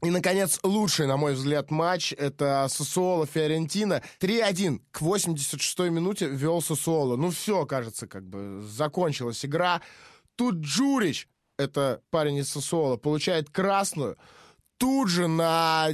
И, 0.03 0.11
наконец, 0.11 0.61
лучший, 0.63 1.07
на 1.09 1.17
мой 1.17 1.35
взгляд, 1.35 1.73
матч— 1.73 2.13
это 2.19 2.67
Сосуола 2.71 3.27
Фиорентина. 3.27 4.03
3-1 4.21 4.81
к 4.93 5.03
86-й 5.03 5.91
минуте 5.91 6.27
вел 6.27 6.63
Сосуола. 6.63 7.17
Ну 7.17 7.31
все, 7.31 7.67
кажется, 7.67 8.07
как 8.07 8.25
бы 8.25 8.63
закончилась 8.63 9.45
игра. 9.45 9.81
Тут 10.37 10.57
Джурич 10.57 11.29
это 11.59 12.01
парень 12.11 12.37
из 12.37 12.49
Сосуола, 12.49 12.97
получает 12.97 13.51
красную, 13.51 14.17
тут 14.79 15.09
же 15.09 15.27
на 15.27 15.89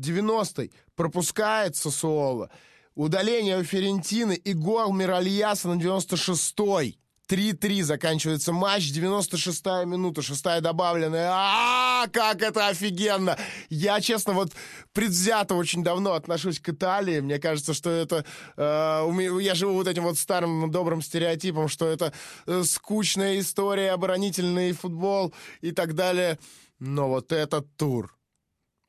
90-й 0.00 0.72
пропускает 0.96 1.76
Сосуола. 1.76 2.50
Удаление 2.94 3.58
у 3.58 3.64
Ферентины 3.64 4.34
и 4.34 4.54
гол 4.54 4.92
Миральяса 4.92 5.68
на 5.68 5.80
96-й. 5.80 6.98
3-3 7.28 7.82
заканчивается 7.82 8.52
матч, 8.52 8.90
96-я 8.92 9.84
минута, 9.84 10.20
шестая 10.20 10.60
добавленная. 10.60 11.30
А, 11.32 12.06
как 12.12 12.42
это 12.42 12.68
офигенно! 12.68 13.38
Я, 13.70 14.00
честно, 14.00 14.34
вот 14.34 14.52
предвзято 14.92 15.54
очень 15.54 15.82
давно 15.82 16.12
отношусь 16.12 16.60
к 16.60 16.68
Италии. 16.68 17.20
Мне 17.20 17.38
кажется, 17.38 17.72
что 17.72 17.90
это... 17.90 18.26
Э, 18.56 19.08
я 19.40 19.54
живу 19.54 19.74
вот 19.74 19.88
этим 19.88 20.02
вот 20.04 20.18
старым 20.18 20.70
добрым 20.70 21.00
стереотипом, 21.00 21.68
что 21.68 21.86
это 21.86 22.12
э, 22.46 22.62
скучная 22.64 23.40
история, 23.40 23.92
оборонительный 23.92 24.72
футбол 24.72 25.32
и 25.62 25.72
так 25.72 25.94
далее. 25.94 26.38
Но 26.78 27.08
вот 27.08 27.32
этот 27.32 27.74
тур. 27.76 28.14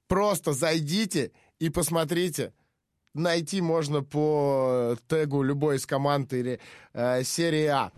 Просто 0.07 0.51
зайдите 0.51 1.31
и 1.59 1.69
посмотрите 1.69 2.51
найти 3.15 3.61
можно 3.61 4.03
по 4.03 4.95
тегу 5.07 5.41
любой 5.41 5.77
из 5.77 5.85
команд 5.85 6.33
или 6.33 6.59
э, 6.93 7.23
серии 7.23 7.67
А. 7.67 7.91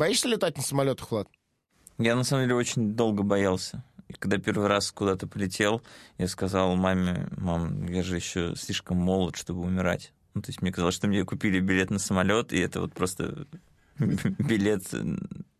Боишься 0.00 0.28
летать 0.28 0.56
на 0.56 0.62
самолетах, 0.62 1.10
Влад? 1.10 1.28
Я, 1.98 2.16
на 2.16 2.24
самом 2.24 2.44
деле, 2.44 2.54
очень 2.54 2.94
долго 2.94 3.22
боялся. 3.22 3.84
И 4.08 4.14
когда 4.14 4.38
первый 4.38 4.66
раз 4.66 4.90
куда-то 4.92 5.26
полетел, 5.26 5.82
я 6.16 6.26
сказал 6.26 6.74
маме, 6.74 7.28
мам, 7.36 7.84
я 7.86 8.02
же 8.02 8.16
еще 8.16 8.54
слишком 8.56 8.96
молод, 8.96 9.36
чтобы 9.36 9.60
умирать. 9.60 10.14
Ну, 10.32 10.40
то 10.40 10.48
есть 10.48 10.62
мне 10.62 10.72
казалось, 10.72 10.94
что 10.94 11.06
мне 11.06 11.22
купили 11.26 11.60
билет 11.60 11.90
на 11.90 11.98
самолет, 11.98 12.54
и 12.54 12.58
это 12.58 12.80
вот 12.80 12.94
просто 12.94 13.46
билет 13.98 14.84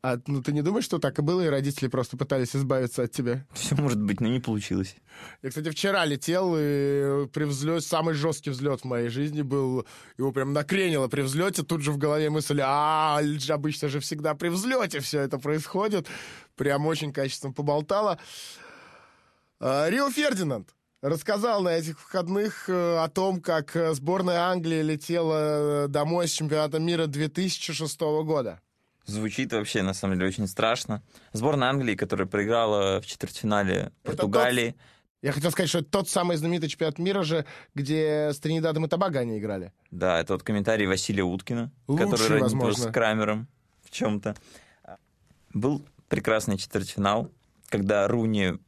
а 0.02 0.18
ну 0.26 0.42
ты 0.42 0.52
не 0.52 0.62
думаешь, 0.62 0.84
что 0.84 0.98
так 0.98 1.18
и 1.18 1.22
было, 1.22 1.42
и 1.42 1.48
родители 1.48 1.88
просто 1.88 2.16
пытались 2.16 2.56
избавиться 2.56 3.02
от 3.02 3.12
тебя? 3.12 3.46
Все 3.52 3.74
может 3.74 4.00
быть, 4.00 4.20
но 4.20 4.28
не 4.28 4.40
получилось. 4.40 4.96
Я, 5.42 5.50
кстати, 5.50 5.70
вчера 5.70 6.04
летел, 6.04 6.54
и 6.56 7.26
при 7.32 7.44
взлете, 7.44 7.86
самый 7.86 8.14
жесткий 8.14 8.50
взлет 8.50 8.80
в 8.80 8.84
моей 8.84 9.08
жизни 9.08 9.42
был, 9.42 9.86
его 10.16 10.32
прям 10.32 10.52
накренило 10.52 11.08
при 11.08 11.22
взлете, 11.22 11.62
тут 11.62 11.82
же 11.82 11.92
в 11.92 11.98
голове 11.98 12.30
мысль, 12.30 12.60
а, 12.62 13.20
обычно 13.50 13.88
же 13.88 14.00
всегда 14.00 14.34
при 14.34 14.48
взлете 14.48 15.00
все 15.00 15.20
это 15.20 15.38
происходит. 15.38 16.06
Прям 16.56 16.86
очень 16.86 17.12
качественно 17.12 17.52
поболтало. 17.52 18.18
А, 19.60 19.88
Рио 19.90 20.10
Фердинанд 20.10 20.74
рассказал 21.02 21.62
на 21.62 21.70
этих 21.70 22.02
выходных 22.02 22.68
э, 22.68 22.98
о 22.98 23.08
том, 23.08 23.40
как 23.40 23.74
э, 23.74 23.94
сборная 23.94 24.40
Англии 24.40 24.82
летела 24.82 25.88
домой 25.88 26.28
с 26.28 26.32
чемпионата 26.32 26.78
мира 26.78 27.06
2006 27.06 28.00
года. 28.00 28.60
Звучит 29.10 29.52
вообще, 29.52 29.82
на 29.82 29.92
самом 29.92 30.16
деле, 30.16 30.28
очень 30.28 30.46
страшно. 30.46 31.02
Сборная 31.32 31.68
Англии, 31.68 31.96
которая 31.96 32.28
проиграла 32.28 33.00
в 33.00 33.06
четвертьфинале 33.06 33.92
Португалии. 34.04 34.70
Тот... 34.70 34.80
Я 35.22 35.32
хотел 35.32 35.50
сказать, 35.50 35.68
что 35.68 35.80
это 35.80 35.90
тот 35.90 36.08
самый 36.08 36.36
знаменитый 36.36 36.68
чемпионат 36.68 36.98
мира 36.98 37.22
же, 37.22 37.44
где 37.74 38.30
с 38.32 38.38
Тринидадом 38.38 38.86
и 38.86 38.88
Тобаго 38.88 39.18
они 39.18 39.38
играли. 39.38 39.72
Да, 39.90 40.20
это 40.20 40.34
вот 40.34 40.42
комментарий 40.44 40.86
Василия 40.86 41.24
Уткина, 41.24 41.72
Лучший, 41.88 42.10
который 42.10 42.40
возможно. 42.40 42.84
с 42.84 42.92
Крамером 42.92 43.48
в 43.82 43.90
чем-то. 43.90 44.36
Был 45.52 45.84
прекрасный 46.08 46.56
четвертьфинал, 46.56 47.30
когда 47.68 48.06
Руни 48.08 48.58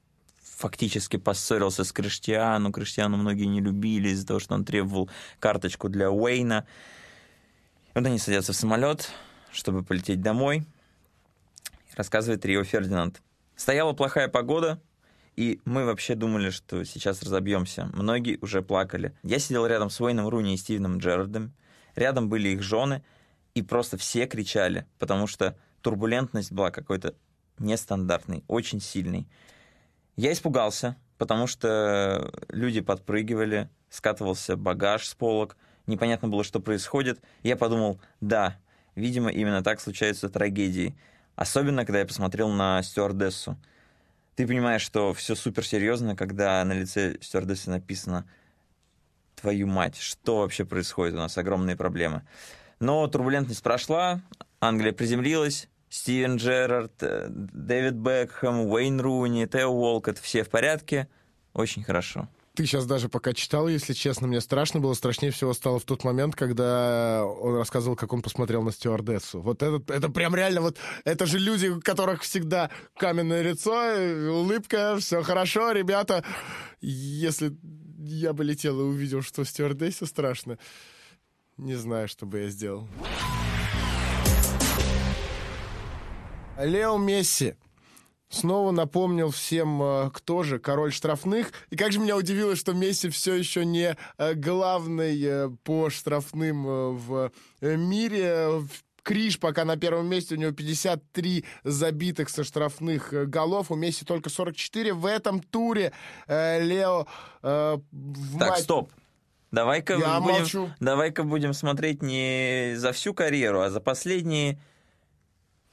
фактически 0.42 1.16
поссорился 1.16 1.84
с 1.84 1.92
Криштиану. 1.92 2.72
Криштиану 2.72 3.16
многие 3.16 3.46
не 3.46 3.60
любили 3.60 4.10
из-за 4.10 4.26
того, 4.26 4.40
что 4.40 4.54
он 4.54 4.64
требовал 4.64 5.08
карточку 5.38 5.88
для 5.88 6.10
Уэйна. 6.10 6.66
И 7.94 7.98
вот 7.98 8.06
они 8.06 8.18
садятся 8.18 8.52
в 8.52 8.56
самолет, 8.56 9.10
чтобы 9.52 9.82
полететь 9.82 10.20
домой. 10.20 10.64
Рассказывает 11.94 12.44
Рио 12.44 12.64
Фердинанд. 12.64 13.22
Стояла 13.54 13.92
плохая 13.92 14.28
погода, 14.28 14.80
и 15.36 15.60
мы 15.64 15.84
вообще 15.84 16.14
думали, 16.14 16.50
что 16.50 16.84
сейчас 16.84 17.22
разобьемся. 17.22 17.90
Многие 17.92 18.38
уже 18.40 18.62
плакали. 18.62 19.14
Я 19.22 19.38
сидел 19.38 19.66
рядом 19.66 19.90
с 19.90 20.00
Уэйном 20.00 20.28
Руни 20.28 20.54
и 20.54 20.56
Стивеном 20.56 20.98
Джерардом. 20.98 21.52
Рядом 21.94 22.28
были 22.28 22.48
их 22.48 22.62
жены, 22.62 23.02
и 23.54 23.62
просто 23.62 23.96
все 23.98 24.26
кричали, 24.26 24.86
потому 24.98 25.26
что 25.26 25.56
турбулентность 25.82 26.52
была 26.52 26.70
какой-то 26.70 27.14
нестандартной, 27.58 28.44
очень 28.48 28.80
сильной. 28.80 29.28
Я 30.16 30.32
испугался, 30.32 30.96
потому 31.18 31.46
что 31.46 32.32
люди 32.48 32.80
подпрыгивали, 32.80 33.68
скатывался 33.90 34.56
багаж 34.56 35.06
с 35.06 35.14
полок, 35.14 35.56
непонятно 35.86 36.28
было, 36.28 36.44
что 36.44 36.60
происходит. 36.60 37.20
Я 37.42 37.56
подумал, 37.56 38.00
да, 38.20 38.58
Видимо, 38.94 39.30
именно 39.30 39.62
так 39.62 39.80
случаются 39.80 40.28
трагедии. 40.28 40.94
Особенно, 41.34 41.84
когда 41.84 42.00
я 42.00 42.06
посмотрел 42.06 42.48
на 42.50 42.82
стюардессу. 42.82 43.56
Ты 44.36 44.46
понимаешь, 44.46 44.82
что 44.82 45.12
все 45.12 45.34
суперсерьезно, 45.34 46.16
когда 46.16 46.64
на 46.64 46.72
лице 46.72 47.16
стюардессы 47.20 47.70
написано 47.70 48.26
«Твою 49.34 49.66
мать, 49.66 49.96
что 49.98 50.40
вообще 50.40 50.64
происходит? 50.64 51.14
У 51.14 51.18
нас 51.18 51.36
огромные 51.36 51.76
проблемы». 51.76 52.22
Но 52.80 53.06
турбулентность 53.06 53.62
прошла, 53.62 54.20
Англия 54.60 54.92
приземлилась, 54.92 55.68
Стивен 55.88 56.36
Джерард, 56.36 57.02
э, 57.02 57.26
Дэвид 57.30 57.94
Бекхэм, 57.94 58.66
Уэйн 58.66 59.00
Руни, 59.00 59.46
Тео 59.46 59.70
Уолкот, 59.70 60.18
все 60.18 60.42
в 60.42 60.48
порядке, 60.48 61.06
очень 61.52 61.84
хорошо. 61.84 62.28
Ты 62.54 62.66
сейчас 62.66 62.84
даже 62.84 63.08
пока 63.08 63.32
читал, 63.32 63.66
если 63.66 63.94
честно, 63.94 64.26
мне 64.26 64.42
страшно 64.42 64.78
было. 64.78 64.92
Страшнее 64.92 65.32
всего 65.32 65.54
стало 65.54 65.78
в 65.78 65.84
тот 65.84 66.04
момент, 66.04 66.36
когда 66.36 67.24
он 67.24 67.56
рассказывал, 67.56 67.96
как 67.96 68.12
он 68.12 68.20
посмотрел 68.20 68.62
на 68.62 68.72
стюардессу. 68.72 69.40
Вот 69.40 69.62
это, 69.62 69.82
это 69.90 70.10
прям 70.10 70.34
реально 70.34 70.60
вот... 70.60 70.76
Это 71.04 71.24
же 71.24 71.38
люди, 71.38 71.68
у 71.68 71.80
которых 71.80 72.20
всегда 72.20 72.68
каменное 72.98 73.40
лицо, 73.40 73.72
улыбка, 74.30 74.98
все 74.98 75.22
хорошо, 75.22 75.72
ребята. 75.72 76.24
Если 76.82 77.56
я 78.00 78.34
бы 78.34 78.44
летел 78.44 78.78
и 78.80 78.84
увидел, 78.84 79.22
что 79.22 79.44
стюардессе 79.44 80.04
страшно, 80.04 80.58
не 81.56 81.76
знаю, 81.76 82.06
что 82.06 82.26
бы 82.26 82.40
я 82.40 82.48
сделал. 82.48 82.86
Лео 86.58 86.98
Месси 86.98 87.54
снова 88.32 88.70
напомнил 88.72 89.30
всем, 89.30 89.82
э, 89.82 90.10
кто 90.12 90.42
же 90.42 90.58
король 90.58 90.92
штрафных. 90.92 91.52
И 91.70 91.76
как 91.76 91.92
же 91.92 92.00
меня 92.00 92.16
удивило, 92.16 92.56
что 92.56 92.72
Месси 92.72 93.08
все 93.10 93.34
еще 93.34 93.64
не 93.64 93.96
э, 94.18 94.34
главный 94.34 95.22
э, 95.22 95.50
по 95.62 95.90
штрафным 95.90 96.96
в 96.96 97.30
мире. 97.60 98.62
Криш 99.02 99.40
пока 99.40 99.64
на 99.64 99.76
первом 99.76 100.06
месте, 100.06 100.36
у 100.36 100.38
него 100.38 100.52
53 100.52 101.44
забитых 101.64 102.28
со 102.28 102.44
штрафных 102.44 103.12
голов, 103.28 103.72
у 103.72 103.74
Месси 103.74 104.04
только 104.04 104.30
44. 104.30 104.92
В 104.94 105.06
этом 105.06 105.40
туре 105.40 105.92
Лео... 106.28 107.08
так, 107.40 107.80
мать... 108.32 108.62
стоп. 108.62 108.92
Давай-ка 109.50 109.96
будем, 110.20 110.72
давай-ка 110.78 111.24
будем 111.24 111.52
смотреть 111.52 112.00
не 112.00 112.74
за 112.76 112.92
всю 112.92 113.12
карьеру, 113.12 113.62
а 113.62 113.70
за 113.70 113.80
последние 113.80 114.60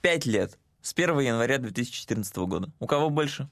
пять 0.01 0.25
лет. 0.25 0.57
С 0.81 0.93
1 0.93 1.19
января 1.19 1.57
2014 1.57 2.35
года. 2.37 2.71
У 2.79 2.87
кого 2.87 3.09
больше? 3.09 3.49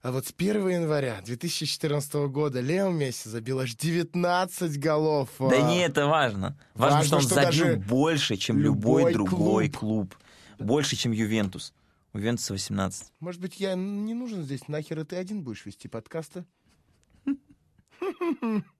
А 0.00 0.12
вот 0.12 0.26
с 0.26 0.34
1 0.36 0.68
января 0.68 1.20
2014 1.24 2.14
года 2.30 2.60
Лео 2.60 2.90
Месси 2.90 3.28
забил 3.28 3.60
аж 3.60 3.74
19 3.74 4.78
голов. 4.78 5.28
Да 5.38 5.56
А, 5.56 5.60
не 5.62 5.80
это 5.80 6.06
важно. 6.06 6.56
Важно, 6.74 6.98
Важно, 6.98 7.04
что 7.04 7.16
он 7.16 7.22
что 7.22 7.34
забил 7.34 7.76
больше, 7.82 8.36
чем 8.36 8.58
любой, 8.58 9.12
любой 9.12 9.12
другой 9.12 9.68
клуб. 9.68 10.14
Больше, 10.58 10.96
чем 10.96 11.12
Ювентус. 11.12 11.74
У 12.12 12.18
Ювентуса 12.18 12.52
18. 12.52 13.12
Может 13.20 13.40
быть, 13.40 13.60
я 13.60 13.74
не 13.74 14.14
нужен 14.14 14.42
здесь, 14.44 14.68
нахер 14.68 15.00
и 15.00 15.04
ты 15.04 15.16
один 15.16 15.42
будешь 15.42 15.66
вести 15.66 15.88
подкасты? 15.88 16.44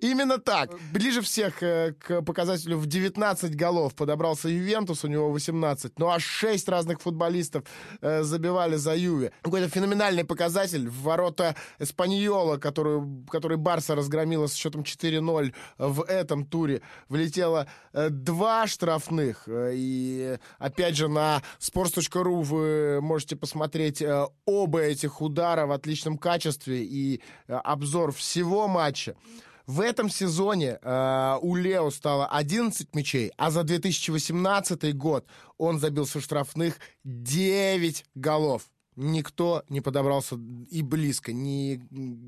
Именно 0.00 0.38
так. 0.38 0.70
Ближе 0.92 1.20
всех 1.20 1.62
э, 1.62 1.94
к 1.98 2.22
показателю 2.22 2.78
в 2.78 2.86
19 2.86 3.56
голов 3.56 3.94
подобрался 3.94 4.48
Ювентус, 4.48 5.04
у 5.04 5.08
него 5.08 5.30
18. 5.30 5.98
Ну, 5.98 6.08
аж 6.08 6.24
6 6.24 6.68
разных 6.68 7.00
футболистов 7.00 7.64
э, 8.00 8.22
забивали 8.22 8.76
за 8.76 8.94
Юве. 8.96 9.32
Какой-то 9.42 9.68
феноменальный 9.68 10.24
показатель. 10.24 10.88
В 10.88 11.02
ворота 11.02 11.56
Эспаньола, 11.78 12.58
которую, 12.58 13.24
который 13.30 13.56
Барса 13.56 13.94
разгромила 13.94 14.46
с 14.46 14.54
счетом 14.54 14.82
4-0 14.82 15.54
в 15.78 16.02
этом 16.04 16.44
туре, 16.44 16.82
влетело 17.08 17.66
э, 17.92 18.08
два 18.10 18.66
штрафных. 18.66 19.48
И, 19.48 20.38
опять 20.58 20.96
же, 20.96 21.08
на 21.08 21.42
sports.ru 21.58 22.42
вы 22.42 23.00
можете 23.00 23.36
посмотреть 23.36 24.02
оба 24.44 24.80
этих 24.80 25.20
удара 25.20 25.66
в 25.66 25.72
отличном 25.72 26.18
качестве 26.18 26.84
и 26.84 27.20
обзор 27.48 28.12
всего 28.12 28.68
матча. 28.68 29.16
В 29.70 29.82
этом 29.82 30.10
сезоне 30.10 30.80
э, 30.82 31.38
у 31.42 31.54
Лео 31.54 31.90
стало 31.90 32.26
11 32.26 32.92
мячей, 32.92 33.30
а 33.36 33.52
за 33.52 33.62
2018 33.62 34.96
год 34.96 35.24
он 35.58 35.78
забил 35.78 36.06
со 36.06 36.20
штрафных 36.20 36.80
9 37.04 38.04
голов. 38.16 38.64
Никто 38.96 39.62
не 39.68 39.80
подобрался 39.80 40.34
и 40.70 40.82
близко. 40.82 41.32
Ни 41.32 41.76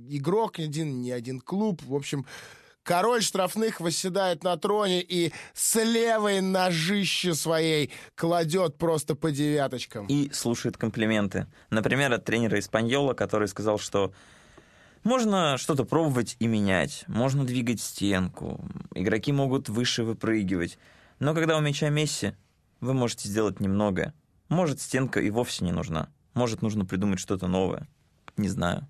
игрок 0.08 0.60
один, 0.60 1.02
ни 1.02 1.10
один 1.10 1.40
клуб. 1.40 1.82
В 1.82 1.96
общем, 1.96 2.26
король 2.84 3.22
штрафных 3.22 3.80
восседает 3.80 4.44
на 4.44 4.56
троне 4.56 5.02
и 5.02 5.32
с 5.52 5.82
левой 5.82 6.40
ножище 6.42 7.34
своей 7.34 7.90
кладет 8.14 8.78
просто 8.78 9.16
по 9.16 9.32
девяточкам. 9.32 10.06
И 10.06 10.30
слушает 10.32 10.76
комплименты. 10.76 11.48
Например, 11.70 12.12
от 12.12 12.24
тренера 12.24 12.60
Испаньола, 12.60 13.14
который 13.14 13.48
сказал, 13.48 13.80
что 13.80 14.12
можно 15.04 15.56
что-то 15.58 15.84
пробовать 15.84 16.36
и 16.38 16.46
менять, 16.46 17.04
можно 17.08 17.44
двигать 17.44 17.80
стенку, 17.80 18.64
игроки 18.94 19.32
могут 19.32 19.68
выше 19.68 20.04
выпрыгивать. 20.04 20.78
Но 21.18 21.34
когда 21.34 21.56
у 21.56 21.60
мяча 21.60 21.88
Месси, 21.88 22.34
вы 22.80 22.94
можете 22.94 23.28
сделать 23.28 23.60
немного. 23.60 24.14
Может, 24.48 24.80
стенка 24.80 25.20
и 25.20 25.30
вовсе 25.30 25.64
не 25.64 25.72
нужна. 25.72 26.08
Может, 26.34 26.62
нужно 26.62 26.84
придумать 26.84 27.20
что-то 27.20 27.46
новое. 27.46 27.88
Не 28.36 28.48
знаю. 28.48 28.88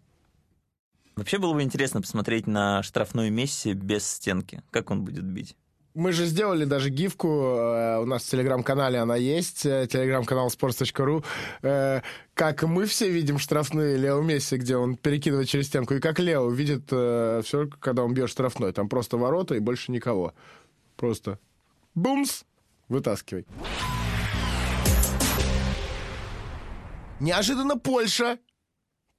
Вообще 1.14 1.38
было 1.38 1.52
бы 1.52 1.62
интересно 1.62 2.00
посмотреть 2.00 2.46
на 2.46 2.82
штрафной 2.82 3.30
Месси 3.30 3.74
без 3.74 4.06
стенки. 4.06 4.62
Как 4.70 4.90
он 4.90 5.04
будет 5.04 5.24
бить? 5.24 5.56
Мы 5.94 6.12
же 6.12 6.24
сделали 6.24 6.64
даже 6.64 6.88
гифку, 6.88 7.28
э, 7.28 7.98
у 7.98 8.06
нас 8.06 8.22
в 8.24 8.30
телеграм-канале 8.30 8.98
она 8.98 9.16
есть, 9.16 9.66
э, 9.66 9.86
телеграм-канал 9.86 10.48
sports.ru, 10.48 11.22
э, 11.62 12.00
как 12.32 12.62
мы 12.62 12.86
все 12.86 13.10
видим 13.10 13.38
штрафные 13.38 13.98
Лео 13.98 14.22
Месси, 14.22 14.56
где 14.56 14.76
он 14.76 14.96
перекидывает 14.96 15.48
через 15.48 15.66
стенку, 15.66 15.92
и 15.92 16.00
как 16.00 16.18
Лео 16.18 16.48
видит 16.48 16.86
все, 16.86 17.68
когда 17.78 18.04
он 18.04 18.14
бьет 18.14 18.30
штрафной. 18.30 18.72
Там 18.72 18.88
просто 18.88 19.18
ворота 19.18 19.54
и 19.54 19.58
больше 19.58 19.92
никого. 19.92 20.32
Просто 20.96 21.38
бумс, 21.94 22.44
вытаскивай. 22.88 23.46
Неожиданно 27.20 27.76
Польша 27.76 28.38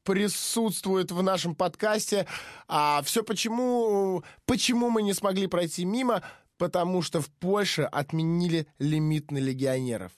присутствует 0.03 1.12
в 1.12 1.22
нашем 1.22 1.56
подкасте. 1.56 2.27
А 2.68 3.01
все 3.03 3.24
почему, 3.24 4.24
почему 4.46 4.89
мы 4.89 5.01
не 5.01 5.13
смогли 5.13 5.48
пройти 5.48 5.86
мимо? 5.86 6.22
Потому 6.63 7.01
что 7.01 7.20
в 7.20 7.29
Польше 7.29 7.82
отменили 7.82 8.67
лимит 8.79 9.32
на 9.32 9.38
легионеров. 9.38 10.13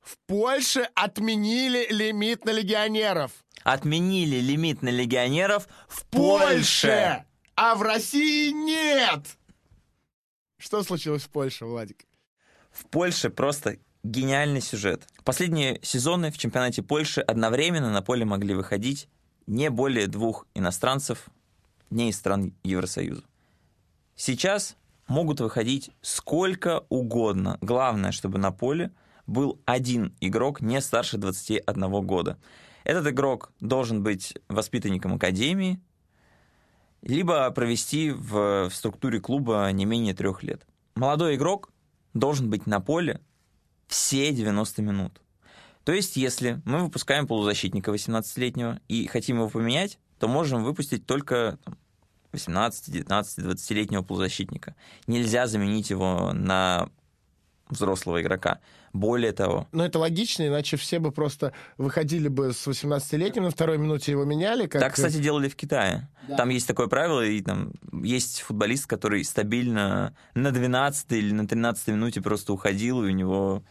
В 0.00 0.16
Польше 0.26 0.88
отменили 0.94 1.86
лимит 1.90 2.46
на 2.46 2.50
легионеров. 2.50 3.32
Отменили 3.62 4.36
лимит 4.36 4.80
на 4.80 4.88
легионеров 4.88 5.68
в 5.88 6.06
Польше! 6.06 6.46
Польше! 6.48 7.24
А 7.56 7.74
в 7.74 7.82
России 7.82 8.52
нет! 8.52 9.36
Что 10.56 10.82
случилось 10.82 11.24
в 11.24 11.28
Польше, 11.28 11.66
Владик? 11.66 12.06
В 12.70 12.86
Польше 12.86 13.28
просто 13.28 13.76
гениальный 14.02 14.62
сюжет. 14.62 15.06
Последние 15.24 15.78
сезоны 15.82 16.32
в 16.32 16.38
чемпионате 16.38 16.82
Польши 16.82 17.20
одновременно 17.20 17.92
на 17.92 18.00
поле 18.00 18.24
могли 18.24 18.54
выходить 18.54 19.10
не 19.46 19.68
более 19.68 20.06
двух 20.06 20.46
иностранцев 20.54 21.26
не 21.90 22.08
из 22.08 22.16
стран 22.16 22.54
Евросоюза. 22.62 23.24
Сейчас 24.16 24.76
могут 25.08 25.40
выходить 25.40 25.90
сколько 26.00 26.84
угодно. 26.88 27.58
Главное, 27.60 28.12
чтобы 28.12 28.38
на 28.38 28.52
поле 28.52 28.92
был 29.26 29.60
один 29.64 30.14
игрок 30.20 30.60
не 30.60 30.80
старше 30.80 31.18
21 31.18 32.06
года. 32.06 32.38
Этот 32.84 33.06
игрок 33.08 33.52
должен 33.60 34.02
быть 34.02 34.34
воспитанником 34.48 35.14
академии, 35.14 35.80
либо 37.02 37.50
провести 37.50 38.10
в, 38.10 38.68
в 38.68 38.74
структуре 38.74 39.20
клуба 39.20 39.70
не 39.72 39.84
менее 39.84 40.14
трех 40.14 40.42
лет. 40.42 40.66
Молодой 40.94 41.36
игрок 41.36 41.70
должен 42.14 42.50
быть 42.50 42.66
на 42.66 42.80
поле 42.80 43.20
все 43.86 44.32
90 44.32 44.82
минут. 44.82 45.20
То 45.84 45.92
есть, 45.92 46.16
если 46.16 46.62
мы 46.64 46.84
выпускаем 46.84 47.26
полузащитника 47.26 47.90
18-летнего 47.90 48.80
и 48.88 49.06
хотим 49.06 49.38
его 49.38 49.48
поменять, 49.48 49.98
то 50.18 50.28
можем 50.28 50.62
выпустить 50.62 51.06
только 51.06 51.58
18, 52.32 52.90
19, 52.90 53.38
20-летнего 53.38 54.02
полузащитника. 54.02 54.74
Нельзя 55.06 55.46
заменить 55.46 55.90
его 55.90 56.32
на 56.32 56.88
взрослого 57.68 58.20
игрока. 58.20 58.60
Более 58.92 59.32
того... 59.32 59.66
Но 59.72 59.86
это 59.86 59.98
логично, 59.98 60.46
иначе 60.46 60.76
все 60.76 60.98
бы 60.98 61.12
просто 61.12 61.54
выходили 61.78 62.28
бы 62.28 62.52
с 62.52 62.66
18-летним, 62.66 63.44
на 63.44 63.50
второй 63.50 63.78
минуте 63.78 64.12
его 64.12 64.24
меняли. 64.24 64.66
Как... 64.66 64.82
Так, 64.82 64.94
кстати, 64.94 65.16
делали 65.16 65.48
в 65.48 65.56
Китае. 65.56 66.08
Да. 66.28 66.36
Там 66.36 66.50
есть 66.50 66.66
такое 66.66 66.88
правило, 66.88 67.24
и 67.24 67.40
там 67.40 67.72
есть 68.02 68.42
футболист, 68.42 68.86
который 68.86 69.24
стабильно 69.24 70.14
на 70.34 70.50
12 70.50 71.12
или 71.12 71.32
на 71.32 71.48
13 71.48 71.88
минуте 71.88 72.20
просто 72.20 72.52
уходил, 72.52 73.02
и 73.02 73.08
у 73.08 73.12
него 73.12 73.62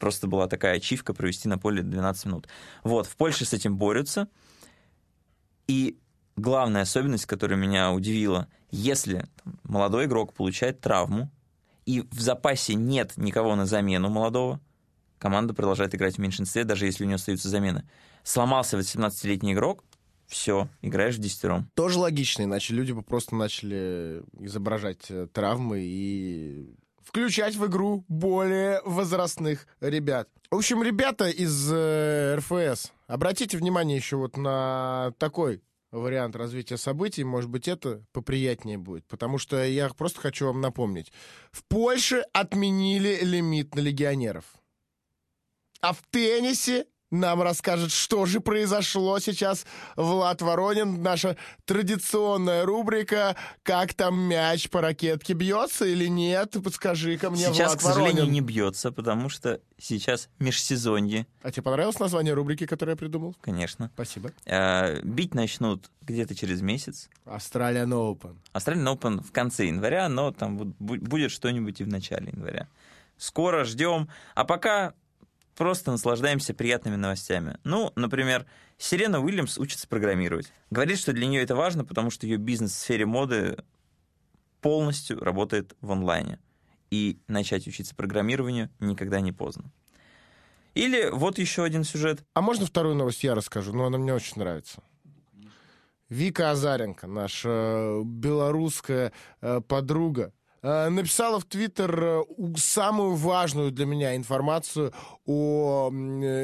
просто 0.00 0.26
была 0.26 0.48
такая 0.48 0.76
ачивка 0.76 1.14
провести 1.14 1.48
на 1.48 1.56
поле 1.56 1.82
12 1.82 2.26
минут. 2.26 2.48
Вот, 2.82 3.06
в 3.06 3.16
Польше 3.16 3.44
с 3.44 3.52
этим 3.52 3.76
борются. 3.76 4.28
И 5.68 5.98
главная 6.36 6.82
особенность, 6.82 7.26
которая 7.26 7.58
меня 7.58 7.92
удивила, 7.92 8.48
если 8.70 9.26
там, 9.42 9.58
молодой 9.64 10.06
игрок 10.06 10.32
получает 10.34 10.80
травму, 10.80 11.30
и 11.86 12.00
в 12.00 12.20
запасе 12.20 12.74
нет 12.74 13.12
никого 13.16 13.54
на 13.56 13.66
замену 13.66 14.08
молодого, 14.08 14.60
команда 15.18 15.54
продолжает 15.54 15.94
играть 15.94 16.16
в 16.16 16.18
меньшинстве, 16.18 16.64
даже 16.64 16.86
если 16.86 17.04
у 17.04 17.06
нее 17.06 17.16
остаются 17.16 17.48
замены. 17.48 17.88
Сломался 18.22 18.78
18-летний 18.78 19.52
игрок, 19.52 19.84
все, 20.26 20.68
играешь 20.82 21.16
в 21.16 21.20
десятером. 21.20 21.70
Тоже 21.74 21.98
логично, 21.98 22.42
иначе 22.42 22.74
люди 22.74 22.92
бы 22.92 23.02
просто 23.02 23.36
начали 23.36 24.22
изображать 24.40 25.10
э, 25.10 25.28
травмы 25.32 25.80
и 25.82 26.74
включать 27.02 27.54
в 27.56 27.66
игру 27.66 28.04
более 28.08 28.80
возрастных 28.84 29.66
ребят. 29.80 30.28
В 30.50 30.56
общем, 30.56 30.82
ребята 30.82 31.28
из 31.28 31.70
э, 31.70 32.36
РФС, 32.36 32.92
обратите 33.06 33.58
внимание 33.58 33.96
еще 33.96 34.16
вот 34.16 34.36
на 34.36 35.12
такой 35.18 35.62
вариант 35.98 36.36
развития 36.36 36.76
событий, 36.76 37.24
может 37.24 37.50
быть, 37.50 37.68
это 37.68 38.04
поприятнее 38.12 38.78
будет. 38.78 39.06
Потому 39.06 39.38
что 39.38 39.64
я 39.64 39.88
просто 39.90 40.20
хочу 40.20 40.46
вам 40.46 40.60
напомнить. 40.60 41.12
В 41.50 41.64
Польше 41.64 42.24
отменили 42.32 43.20
лимит 43.22 43.74
на 43.74 43.80
легионеров. 43.80 44.44
А 45.80 45.92
в 45.92 46.02
теннисе 46.10 46.86
нам 47.14 47.42
расскажет, 47.42 47.90
что 47.92 48.26
же 48.26 48.40
произошло 48.40 49.18
сейчас 49.18 49.64
Влад 49.96 50.42
Воронин, 50.42 51.02
наша 51.02 51.36
традиционная 51.64 52.64
рубрика 52.64 53.36
«Как 53.62 53.94
там 53.94 54.18
мяч 54.18 54.68
по 54.70 54.80
ракетке 54.80 55.32
бьется 55.34 55.84
или 55.84 56.06
нет?» 56.06 56.56
Подскажи-ка 56.62 57.30
мне, 57.30 57.46
Сейчас, 57.46 57.68
Влад 57.72 57.78
к 57.78 57.82
сожалению, 57.82 58.14
Воронин. 58.24 58.32
не 58.32 58.40
бьется, 58.40 58.92
потому 58.92 59.28
что 59.28 59.60
сейчас 59.78 60.28
межсезонье, 60.38 61.26
А 61.42 61.50
тебе 61.50 61.62
понравилось 61.62 61.98
название 61.98 62.34
рубрики, 62.34 62.66
которое 62.66 62.92
я 62.92 62.96
придумал? 62.96 63.34
конечно. 63.40 63.90
Спасибо. 63.94 64.32
Э, 64.46 65.00
Бить 65.02 65.34
начнут 65.34 65.90
где-то 66.02 66.34
через 66.34 66.60
месяц. 66.60 67.08
Australian 67.26 67.88
Open. 67.90 68.36
Australian 68.52 68.94
Open 68.98 69.22
в 69.22 69.32
конце 69.32 69.66
января, 69.66 70.08
но 70.08 70.32
там 70.32 70.56
будет 70.78 71.30
что-нибудь 71.30 71.80
и 71.80 71.84
в 71.84 71.88
начале 71.88 72.30
января. 72.30 72.68
Скоро 73.16 73.64
ждем. 73.64 74.08
А 74.34 74.44
пока 74.44 74.94
просто 75.54 75.90
наслаждаемся 75.90 76.54
приятными 76.54 76.96
новостями. 76.96 77.58
Ну, 77.64 77.92
например, 77.96 78.46
Сирена 78.78 79.20
Уильямс 79.20 79.58
учится 79.58 79.88
программировать. 79.88 80.52
Говорит, 80.70 80.98
что 80.98 81.12
для 81.12 81.26
нее 81.26 81.42
это 81.42 81.54
важно, 81.54 81.84
потому 81.84 82.10
что 82.10 82.26
ее 82.26 82.36
бизнес 82.36 82.72
в 82.72 82.78
сфере 82.78 83.06
моды 83.06 83.56
полностью 84.60 85.20
работает 85.20 85.76
в 85.80 85.92
онлайне. 85.92 86.38
И 86.90 87.18
начать 87.28 87.66
учиться 87.66 87.94
программированию 87.94 88.70
никогда 88.80 89.20
не 89.20 89.32
поздно. 89.32 89.72
Или 90.74 91.08
вот 91.10 91.38
еще 91.38 91.64
один 91.64 91.84
сюжет. 91.84 92.24
А 92.34 92.40
можно 92.40 92.66
вторую 92.66 92.94
новость 92.94 93.24
я 93.24 93.34
расскажу? 93.34 93.72
Ну, 93.72 93.84
она 93.84 93.98
мне 93.98 94.12
очень 94.12 94.38
нравится. 94.38 94.82
Вика 96.08 96.50
Азаренко, 96.50 97.06
наша 97.06 98.00
белорусская 98.04 99.12
подруга, 99.68 100.32
написала 100.64 101.38
в 101.40 101.44
Твиттер 101.44 102.24
самую 102.56 103.16
важную 103.16 103.70
для 103.70 103.84
меня 103.84 104.16
информацию 104.16 104.94
о 105.26 105.90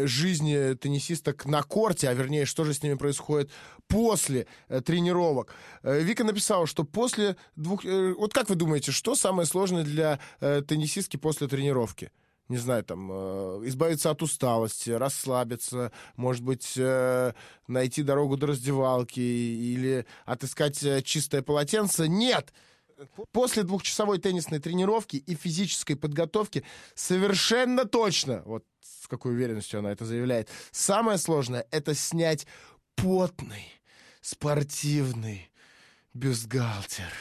жизни 0.04 0.74
теннисисток 0.74 1.46
на 1.46 1.62
корте, 1.62 2.08
а 2.08 2.14
вернее, 2.14 2.44
что 2.44 2.64
же 2.64 2.74
с 2.74 2.82
ними 2.82 2.94
происходит 2.94 3.50
после 3.90 4.46
э, 4.68 4.80
тренировок. 4.80 5.54
Э, 5.82 6.00
Вика 6.00 6.24
написала, 6.24 6.66
что 6.66 6.84
после 6.84 7.36
двух... 7.56 7.84
Э, 7.84 8.14
вот 8.14 8.32
как 8.32 8.48
вы 8.48 8.54
думаете, 8.54 8.92
что 8.92 9.14
самое 9.14 9.46
сложное 9.46 9.82
для 9.82 10.20
э, 10.40 10.62
теннисистки 10.66 11.16
после 11.16 11.48
тренировки? 11.48 12.10
не 12.48 12.56
знаю, 12.56 12.82
там, 12.82 13.10
э, 13.12 13.60
избавиться 13.66 14.10
от 14.10 14.22
усталости, 14.22 14.90
расслабиться, 14.90 15.92
может 16.16 16.42
быть, 16.42 16.74
э, 16.76 17.32
найти 17.68 18.02
дорогу 18.02 18.36
до 18.36 18.48
раздевалки 18.48 19.20
или 19.20 20.04
отыскать 20.26 20.82
э, 20.82 21.00
чистое 21.02 21.42
полотенце. 21.42 22.08
Нет! 22.08 22.52
После 23.32 23.62
двухчасовой 23.62 24.18
теннисной 24.18 24.58
тренировки 24.58 25.16
и 25.16 25.34
физической 25.34 25.94
подготовки 25.94 26.64
совершенно 26.94 27.84
точно, 27.84 28.42
вот 28.44 28.64
с 28.80 29.06
какой 29.08 29.32
уверенностью 29.32 29.80
она 29.80 29.92
это 29.92 30.04
заявляет, 30.04 30.48
самое 30.70 31.18
сложное— 31.18 31.66
это 31.70 31.94
снять 31.94 32.46
потный, 32.96 33.66
спортивный 34.20 35.50
бюстгальтер. 36.14 37.12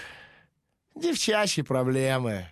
Девчачьи 0.96 1.64
проблемы, 1.64 2.48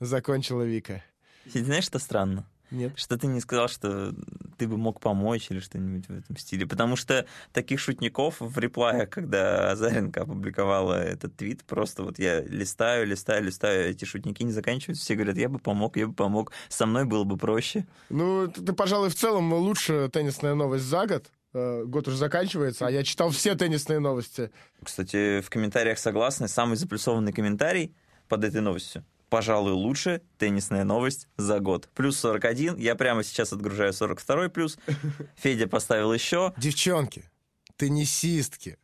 закончила 0.00 0.62
Вика. 0.62 1.04
Знаешь, 1.46 1.84
что 1.84 1.98
странно? 1.98 2.48
Нет. 2.74 2.92
Что 2.96 3.16
ты 3.16 3.26
не 3.28 3.40
сказал, 3.40 3.68
что 3.68 4.12
ты 4.58 4.66
бы 4.66 4.76
мог 4.76 5.00
помочь 5.00 5.50
или 5.50 5.60
что-нибудь 5.60 6.08
в 6.08 6.18
этом 6.18 6.36
стиле. 6.36 6.66
Потому 6.66 6.96
что 6.96 7.24
таких 7.52 7.78
шутников 7.78 8.36
в 8.40 8.58
реплаях, 8.58 9.10
когда 9.10 9.70
Азаренко 9.70 10.22
опубликовала 10.22 10.94
этот 10.94 11.36
твит, 11.36 11.62
просто 11.64 12.02
вот 12.02 12.18
я 12.18 12.40
листаю, 12.42 13.06
листаю, 13.06 13.44
листаю, 13.44 13.90
эти 13.90 14.04
шутники 14.04 14.42
не 14.42 14.52
заканчиваются, 14.52 15.04
все 15.04 15.14
говорят, 15.14 15.36
я 15.36 15.48
бы 15.48 15.58
помог, 15.58 15.96
я 15.96 16.08
бы 16.08 16.12
помог, 16.12 16.52
со 16.68 16.86
мной 16.86 17.04
было 17.04 17.24
бы 17.24 17.36
проще. 17.36 17.86
Ну, 18.10 18.48
ты, 18.48 18.72
пожалуй, 18.72 19.10
в 19.10 19.14
целом 19.14 19.52
лучше 19.52 20.10
теннисная 20.12 20.54
новость 20.54 20.84
за 20.84 21.06
год. 21.06 21.30
Э, 21.52 21.84
год 21.84 22.08
уже 22.08 22.16
заканчивается, 22.16 22.86
а 22.86 22.90
я 22.90 23.04
читал 23.04 23.30
все 23.30 23.54
теннисные 23.54 24.00
новости. 24.00 24.50
Кстати, 24.82 25.40
в 25.40 25.48
комментариях 25.48 25.98
согласны, 25.98 26.48
самый 26.48 26.76
заплюсованный 26.76 27.32
комментарий 27.32 27.94
под 28.28 28.44
этой 28.44 28.60
новостью. 28.60 29.04
Пожалуй, 29.34 29.72
лучше 29.72 30.22
теннисная 30.38 30.84
новость 30.84 31.26
за 31.36 31.58
год. 31.58 31.88
Плюс 31.92 32.16
41. 32.20 32.76
Я 32.76 32.94
прямо 32.94 33.24
сейчас 33.24 33.52
отгружаю 33.52 33.92
42 33.92 34.48
плюс. 34.48 34.78
Федя 35.34 35.66
поставил 35.66 36.14
еще. 36.14 36.54
Девчонки, 36.56 37.28
теннисистки, 37.76 38.78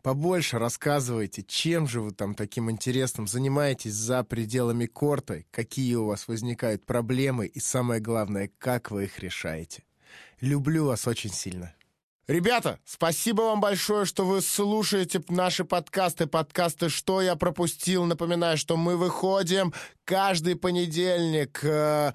побольше 0.00 0.60
рассказывайте, 0.60 1.42
чем 1.42 1.88
же 1.88 2.00
вы 2.00 2.12
там 2.12 2.36
таким 2.36 2.70
интересным 2.70 3.26
занимаетесь 3.26 3.94
за 3.94 4.22
пределами 4.22 4.86
корта, 4.86 5.42
какие 5.50 5.96
у 5.96 6.06
вас 6.06 6.28
возникают 6.28 6.86
проблемы 6.86 7.46
и 7.46 7.58
самое 7.58 8.00
главное, 8.00 8.52
как 8.58 8.92
вы 8.92 9.06
их 9.06 9.18
решаете. 9.18 9.82
Люблю 10.40 10.86
вас 10.86 11.08
очень 11.08 11.32
сильно. 11.32 11.74
Ребята, 12.28 12.78
спасибо 12.84 13.42
вам 13.42 13.60
большое, 13.60 14.04
что 14.04 14.24
вы 14.24 14.42
слушаете 14.42 15.20
наши 15.28 15.64
подкасты. 15.64 16.28
Подкасты 16.28 16.88
«Что 16.88 17.20
я 17.20 17.34
пропустил?» 17.34 18.04
Напоминаю, 18.04 18.56
что 18.56 18.76
мы 18.76 18.96
выходим 18.96 19.74
каждый 20.04 20.54
понедельник. 20.54 21.58
Э, 21.64 22.12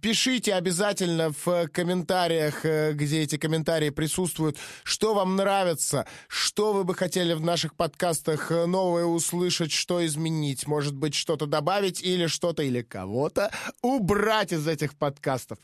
пишите 0.00 0.54
обязательно 0.54 1.32
в 1.44 1.66
комментариях, 1.66 2.64
э, 2.64 2.92
где 2.92 3.22
эти 3.22 3.36
комментарии 3.36 3.90
присутствуют, 3.90 4.56
что 4.84 5.14
вам 5.14 5.34
нравится, 5.34 6.06
что 6.28 6.72
вы 6.72 6.84
бы 6.84 6.94
хотели 6.94 7.32
в 7.32 7.40
наших 7.40 7.74
подкастах 7.74 8.52
новое 8.52 9.04
услышать, 9.04 9.72
что 9.72 10.06
изменить, 10.06 10.68
может 10.68 10.94
быть, 10.94 11.16
что-то 11.16 11.46
добавить 11.46 12.00
или 12.00 12.28
что-то 12.28 12.62
или 12.62 12.82
кого-то 12.82 13.50
убрать 13.82 14.52
из 14.52 14.68
этих 14.68 14.94
подкастов. 14.94 15.58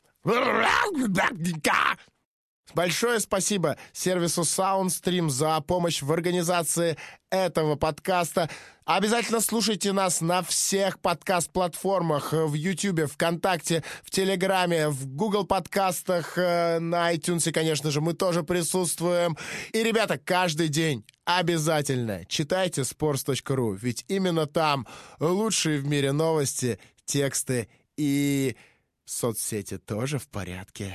Большое 2.74 3.18
спасибо 3.18 3.76
сервису 3.92 4.42
SoundStream 4.42 5.28
за 5.28 5.60
помощь 5.60 6.02
в 6.02 6.12
организации 6.12 6.96
этого 7.30 7.74
подкаста. 7.74 8.48
Обязательно 8.84 9.40
слушайте 9.40 9.92
нас 9.92 10.20
на 10.20 10.42
всех 10.42 11.00
подкаст-платформах 11.00 12.32
в 12.32 12.54
YouTube, 12.54 13.10
ВКонтакте, 13.10 13.84
в 14.02 14.10
Телеграме, 14.10 14.88
в 14.88 15.06
Google 15.06 15.46
подкастах, 15.46 16.36
э, 16.36 16.78
на 16.80 17.12
iTunes, 17.14 17.50
конечно 17.52 17.90
же, 17.90 18.00
мы 18.00 18.14
тоже 18.14 18.42
присутствуем. 18.42 19.36
И, 19.72 19.82
ребята, 19.82 20.18
каждый 20.18 20.68
день 20.68 21.04
обязательно 21.24 22.24
читайте 22.26 22.82
sports.ru, 22.82 23.78
ведь 23.80 24.04
именно 24.08 24.46
там 24.46 24.86
лучшие 25.20 25.78
в 25.78 25.86
мире 25.86 26.12
новости, 26.12 26.78
тексты 27.04 27.68
и 27.96 28.56
соцсети 29.04 29.78
тоже 29.78 30.18
в 30.18 30.28
порядке. 30.28 30.94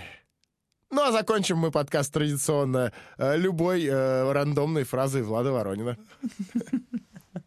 Ну, 0.92 1.02
а 1.02 1.12
закончим 1.12 1.58
мы 1.58 1.72
подкаст 1.72 2.14
традиционно 2.14 2.94
э, 3.18 3.38
любой 3.38 3.86
э, 3.86 4.32
рандомной 4.32 4.84
фразой 4.84 5.24
Влада 5.24 5.52
Воронина. 5.52 5.98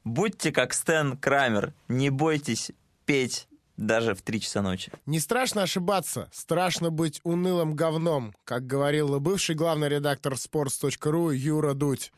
Будьте 0.05 0.53
как 0.53 0.74
Стэн 0.74 1.16
Крамер, 1.16 1.72
не 1.88 2.11
бойтесь 2.11 2.72
петь 3.05 3.48
даже 3.77 4.14
в 4.14 4.22
три 4.22 4.40
часа 4.40 4.61
ночи. 4.61 4.92
Не 5.07 5.20
страшно 5.20 5.62
ошибаться, 5.62 6.29
страшно 6.33 6.90
быть 6.90 7.20
унылым 7.22 7.74
говном, 7.74 8.35
как 8.44 8.66
говорил 8.66 9.20
бывший 9.20 9.55
главный 9.55 9.88
редактор 9.88 10.35
sports.ru 10.35 11.35
Юра 11.35 11.74
Дудь. 11.74 12.12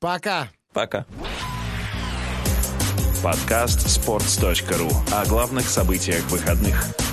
Пока! 0.00 0.48
Пока. 0.72 1.06
Подкаст 3.22 3.86
sports.ru 3.86 4.90
о 5.12 5.26
главных 5.26 5.68
событиях 5.68 6.22
выходных. 6.30 7.07